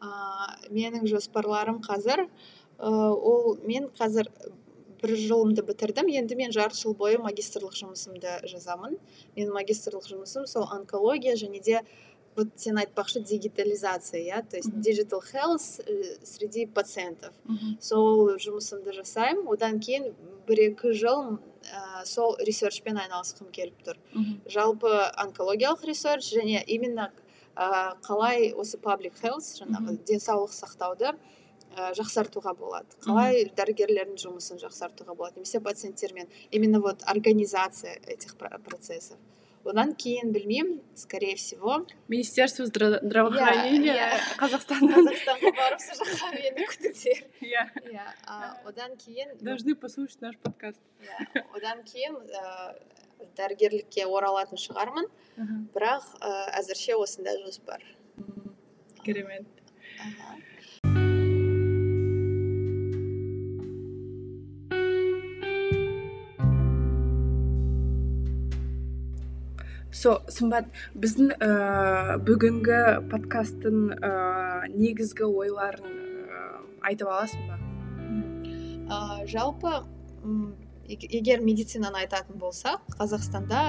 Ә, 0.00 0.10
менің 0.72 1.06
жоспарларым 1.10 1.82
қазір 1.84 2.24
ә, 2.24 2.88
ол 2.88 3.58
мен 3.66 3.90
қазір 3.98 4.30
бір 5.00 5.14
жылымды 5.16 5.64
бітірдім. 5.64 6.10
Енді 6.12 6.36
мен 6.36 6.52
жарты 6.52 6.78
жыл 6.80 6.94
бойы 6.96 7.18
магистрлық 7.20 7.76
жұмысымды 7.76 8.40
жазамын. 8.48 8.96
Менің 9.36 9.54
магистрлық 9.56 10.08
жұмысым 10.08 10.46
сол 10.48 10.68
онкология 10.72 11.36
және 11.40 11.62
де 11.64 11.82
вот 12.36 12.48
сен 12.56 12.78
айтпақшы 12.78 13.20
дигитализация 13.20 14.20
иә 14.20 14.42
то 14.48 14.56
есть 14.56 14.70
digital 14.70 15.20
health 15.32 16.24
среди 16.24 16.66
пациентов. 16.66 17.34
Сол 17.80 18.36
жұмысымды 18.36 18.92
жасаймын 18.92 19.48
одан 19.52 19.80
кейін 19.80 20.12
бір 20.46 20.70
екі 20.70 20.92
жыл 20.92 21.38
ә, 21.62 22.04
сол 22.04 22.36
ресерчпен 22.38 22.98
айналысқым 22.98 23.50
келіп 23.52 23.82
тұр. 23.86 23.98
Жалпы 24.46 24.90
онкологиялық 25.24 25.84
ресерч 25.84 26.32
және 26.34 26.62
именно 26.66 27.12
ә, 27.56 27.96
қалай 28.02 28.52
осы 28.54 28.78
паблик 28.78 29.14
health 29.22 29.58
жаңағы 29.60 29.98
денсаулық 30.06 30.54
сақтауды 30.54 31.12
ә, 31.76 31.92
жақсартуға 31.98 32.54
болады. 32.56 32.88
Қалай 33.04 33.50
дәрігерлердің 33.56 34.16
жұмысын 34.16 34.58
жақсартуға 34.62 35.14
болады 35.14 35.36
немесе 35.40 35.60
пациенттермен 35.60 36.28
именно 36.50 36.80
вот 36.80 37.02
организация 37.06 37.98
этих 38.06 38.36
процессов. 38.36 39.18
Одан 39.64 39.94
кейін 39.94 40.32
білмеймін 40.32 40.80
скорее 40.94 41.34
всего. 41.34 41.86
Министерство 42.08 42.66
здравоохранения 42.66 44.18
қазақстанда 44.40 45.02
қазақстанға 45.04 45.52
барып 45.56 45.82
сол 45.84 46.00
жаққа 46.06 46.30
мені 46.34 46.66
күтіңдер 46.70 47.20
иә 47.44 47.64
иә 47.92 48.06
одан 48.64 48.96
кейін 48.96 49.36
должны 49.40 49.74
послушать 49.74 50.20
наш 50.20 50.36
подкаст. 50.38 50.80
Иә 51.04 51.44
одан 51.54 51.84
кейін 51.84 52.16
ыыы 52.16 53.30
дәрігерлікке 53.36 54.06
оралатын 54.08 54.60
шығармын 54.60 55.08
бірақ 55.74 56.08
әзірше 56.56 56.96
осындай 56.96 57.40
жоспар. 57.44 57.84
Керемет. 59.04 59.46
Со 69.92 70.20
сымбат 70.30 70.70
біздің 70.94 71.34
ә, 71.36 71.50
бүгінгі 72.26 72.80
подкасттың 73.10 73.78
ә, 73.98 74.12
негізгі 74.70 75.26
ойларын 75.26 75.96
ә, 76.30 76.42
айтып 76.90 77.10
аласың 77.10 77.46
ба? 77.50 77.58
Ә, 78.90 78.98
жалпы 79.30 79.80
егер 80.90 81.42
медицинаны 81.44 82.02
айтатын 82.02 82.38
болсақ 82.38 82.82
қазақстанда 82.98 83.60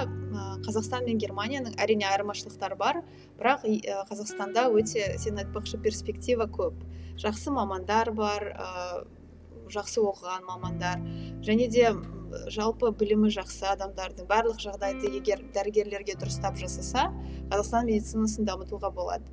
қазақстан 0.65 1.05
мен 1.05 1.19
германияның 1.21 1.75
әрине 1.81 2.07
айырмашылықтары 2.09 2.77
бар 2.79 3.01
бірақ 3.39 3.65
қазақстанда 4.09 4.67
өте 4.73 5.17
сен 5.21 5.37
айтпақшы 5.41 5.81
перспектива 5.81 6.47
көп. 6.49 6.77
Жақсы 7.21 7.53
мамандар 7.53 8.11
бар 8.17 8.47
ә, 8.55 9.03
жақсы 9.73 10.01
оқыған 10.03 10.47
мамандар. 10.47 11.01
Және 11.45 11.67
де 11.71 11.93
жалпы 12.51 12.91
білімі 12.95 13.31
жақсы 13.33 13.65
адамдардың 13.73 14.27
барлық 14.29 14.59
жағдайды 14.63 15.11
егер 15.17 15.41
дәрігерлерге 15.55 16.15
дұрыстап 16.19 16.57
жасаса 16.59 17.09
қазақстан 17.51 17.89
медицинасын 17.89 18.47
дамытуға 18.47 18.91
болады. 18.95 19.25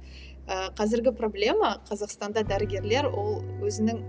Ә, 0.49 0.73
қазіргі 0.79 1.13
проблема 1.15 1.77
қазақстанда 1.91 2.43
дәрігерлер 2.49 3.11
ол 3.11 3.43
өзінің 3.63 4.03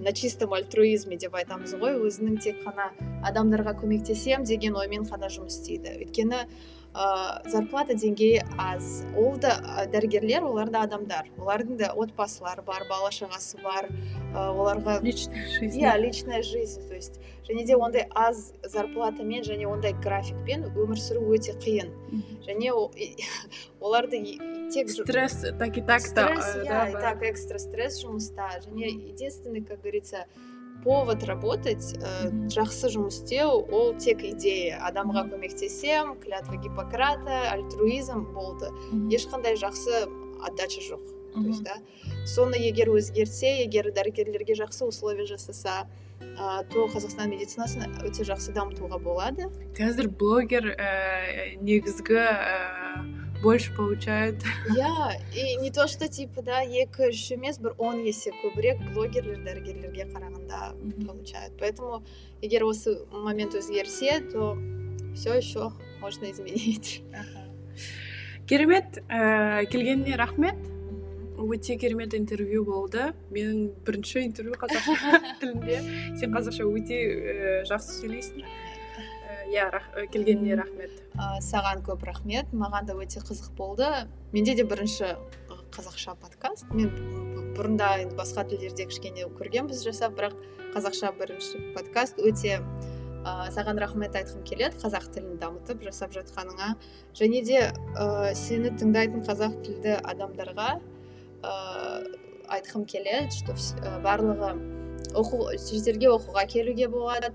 на 0.00 0.12
чистом 0.12 0.52
альтруизме 0.52 1.16
деп 1.16 1.34
айтамыз 1.36 1.74
ғой 1.80 1.96
өзінің 2.06 2.38
тек 2.44 2.60
қана 2.64 2.90
адамдарға 3.28 3.74
көмектесем 3.80 4.44
деген 4.48 4.76
оймен 4.76 5.06
ғана 5.08 5.30
жұмыс 5.32 5.58
істейді. 5.60 5.96
Өйткені 6.04 6.44
ә, 6.92 7.40
зарплата 7.48 7.94
деңгейі 7.96 8.42
аз 8.60 9.02
ол 9.16 9.36
да 9.40 9.56
дәрігерлер 9.92 10.44
олар 10.44 10.70
да 10.70 10.84
адамдар. 10.86 11.30
Олардың 11.40 11.78
да 11.80 11.92
отбасылары 11.96 12.64
бар 12.66 12.84
бала 12.90 13.10
шағасы 13.14 13.60
бар 13.64 13.88
ә, 13.88 14.50
оларға 14.52 14.98
личная 15.02 15.46
жизнь. 15.48 15.80
Иә 15.80 15.96
личная 15.98 16.42
жизнь. 16.42 16.86
То 16.88 16.94
есть 16.94 17.20
және 17.48 17.64
де 17.64 17.76
ондай 17.76 18.06
аз 18.14 18.52
зарплатамен 18.62 19.42
және 19.42 19.66
ондай 19.66 19.92
графикпен 19.92 20.68
өмір 20.76 21.00
сүру 21.00 21.32
өте 21.32 21.56
қиын. 21.56 21.92
Және 22.44 22.72
оларды 23.80 24.22
тек 24.72 24.90
стресс 24.90 25.46
так 25.58 25.76
и 25.76 25.82
так 25.82 26.00
стресс 26.00 26.56
иә 26.60 26.90
и 26.90 26.92
так 26.92 27.22
экстра 27.22 27.58
стресс 27.58 28.02
жұмыста. 28.04 28.60
Және 28.68 28.92
единственный 29.08 29.64
как 29.64 29.80
говорится 29.80 30.26
повод 30.82 31.24
работать 31.24 31.94
ә, 31.98 32.30
жақсы 32.50 32.90
жұмыс 32.92 33.22
істеу 33.22 33.62
ол 33.70 33.94
тек 33.98 34.24
идея 34.26 34.80
адамға 34.88 35.28
көмектесем 35.30 36.16
клятва 36.22 36.58
гиппократа 36.58 37.48
альтруизм 37.52 38.26
болды 38.34 38.70
ешқандай 39.14 39.56
жақсы 39.56 40.06
отдача 40.42 40.80
жоқ. 40.82 41.02
То 41.32 41.40
есть 41.40 41.62
да. 41.64 41.76
Соны 42.26 42.56
егер 42.60 42.90
өзгертсе 42.92 43.62
егер 43.62 43.90
дәрігерлерге 43.94 44.54
жақсы 44.58 44.84
условия 44.84 45.24
жасаса 45.26 45.86
ә, 46.20 46.62
то 46.68 46.86
қазақстан 46.92 47.30
медицинасын 47.32 48.02
өте 48.04 48.26
жақсы 48.26 48.52
дамытуға 48.52 48.98
болады. 49.02 49.48
Қазір 49.78 50.10
блогер 50.10 50.74
ә, 50.76 51.56
негізгі 51.62 52.20
ә, 52.20 53.21
больше 53.42 53.74
получают 53.74 54.42
иә 54.70 55.18
и 55.34 55.56
не 55.56 55.70
то 55.70 55.86
что 55.86 56.08
типа 56.08 56.42
да 56.42 56.62
екі 56.62 57.10
үш 57.10 57.30
емес 57.36 57.58
бір 57.58 57.74
он 57.78 58.04
есе 58.04 58.32
көбірек 58.42 58.80
блогерлер 58.94 59.42
дәрігерлерге 59.42 60.08
қарағанда 60.12 60.74
получают 61.06 61.58
поэтому 61.58 62.04
егер 62.40 62.64
осы 62.64 63.00
момент 63.10 63.54
өзгерсе 63.54 64.20
то 64.32 64.56
все 65.14 65.34
еще 65.34 65.72
можно 66.00 66.30
изменить. 66.30 67.02
Керемет 68.46 68.98
ә, 69.08 69.64
келгеніне 69.66 70.16
рахмет. 70.16 70.56
Өте 71.42 71.74
керемет 71.76 72.14
интервью 72.14 72.62
болды 72.64 73.08
менің 73.34 73.72
бірінші 73.82 74.20
интервью 74.28 74.54
қазақша 74.60 75.18
тілінде 75.40 75.80
сен 76.20 76.30
қазақша 76.34 76.66
өте 76.68 76.98
ә, 77.02 77.54
жақсы 77.66 77.96
сөйлейсің 77.98 78.44
иә 79.52 80.08
келгеніне 80.12 80.56
рахмет. 80.56 81.02
Ә, 81.14 81.40
саған 81.44 81.82
көп 81.84 82.06
рахмет. 82.08 82.48
Маған 82.56 82.88
да 82.88 82.96
өте 82.96 83.20
қызық 83.20 83.52
болды. 83.56 83.88
Менде 84.32 84.54
де 84.56 84.64
бірінші 84.64 85.16
қазақша 85.72 86.16
подкаст. 86.20 86.72
Мен 86.72 86.90
бұрында 87.56 87.98
енді 88.02 88.16
басқа 88.16 88.46
тілдерде 88.48 88.88
кішкене 88.88 89.28
көргенбіз 89.36 89.84
жасап 89.84 90.16
бірақ 90.16 90.36
қазақша 90.74 91.12
бірінші 91.18 91.60
подкаст 91.76 92.20
өте 92.20 92.58
ә, 92.58 93.50
саған 93.52 93.80
рахмет 93.82 94.16
айтқым 94.16 94.44
келеді. 94.48 94.80
Қазақ 94.82 95.10
тілін 95.12 95.38
дамытып 95.42 95.84
жасап 95.84 96.16
жатқаныңа. 96.16 96.74
Және 97.18 97.44
де 97.44 97.62
ә, 97.68 98.32
сені 98.34 98.72
тыңдайтын 98.80 99.24
қазақ 99.28 99.60
тілді 99.66 99.98
адамдарға 100.00 100.70
ә, 101.42 101.52
айтқым 102.56 102.86
келеді 102.88 103.32
что 103.36 103.54
барлығы 104.04 104.54
оқу 105.18 105.44
шетелге 105.58 106.08
оқуға 106.12 106.44
келуге 106.48 106.88
болады 106.88 107.32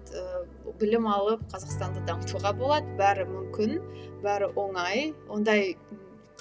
білім 0.80 1.08
алып 1.12 1.44
қазақстанды 1.52 2.04
дамытуға 2.08 2.54
болады. 2.58 2.92
Бәрі 3.00 3.28
мүмкін 3.32 3.80
бәрі 4.26 4.52
оңай. 4.60 5.14
Ондай 5.30 5.76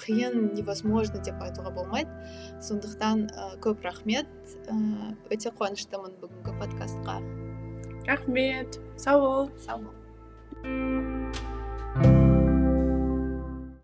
қиын 0.01 0.53
невозможно 0.53 1.21
деп 1.25 1.41
айтуға 1.41 1.73
болмайды. 1.73 2.11
Сондықтан 2.61 3.27
ә, 3.31 3.49
көп 3.63 3.83
рахмет. 3.87 4.29
Ә, 4.69 4.77
өте 5.33 5.53
қуаныштымын 5.57 6.17
бүгінгі 6.21 6.57
подкастқа. 6.61 7.19
Рахмет. 8.07 8.79
Сау 8.97 9.21
бол. 9.21 9.51
Сау 9.65 9.85
бол. 9.87 11.46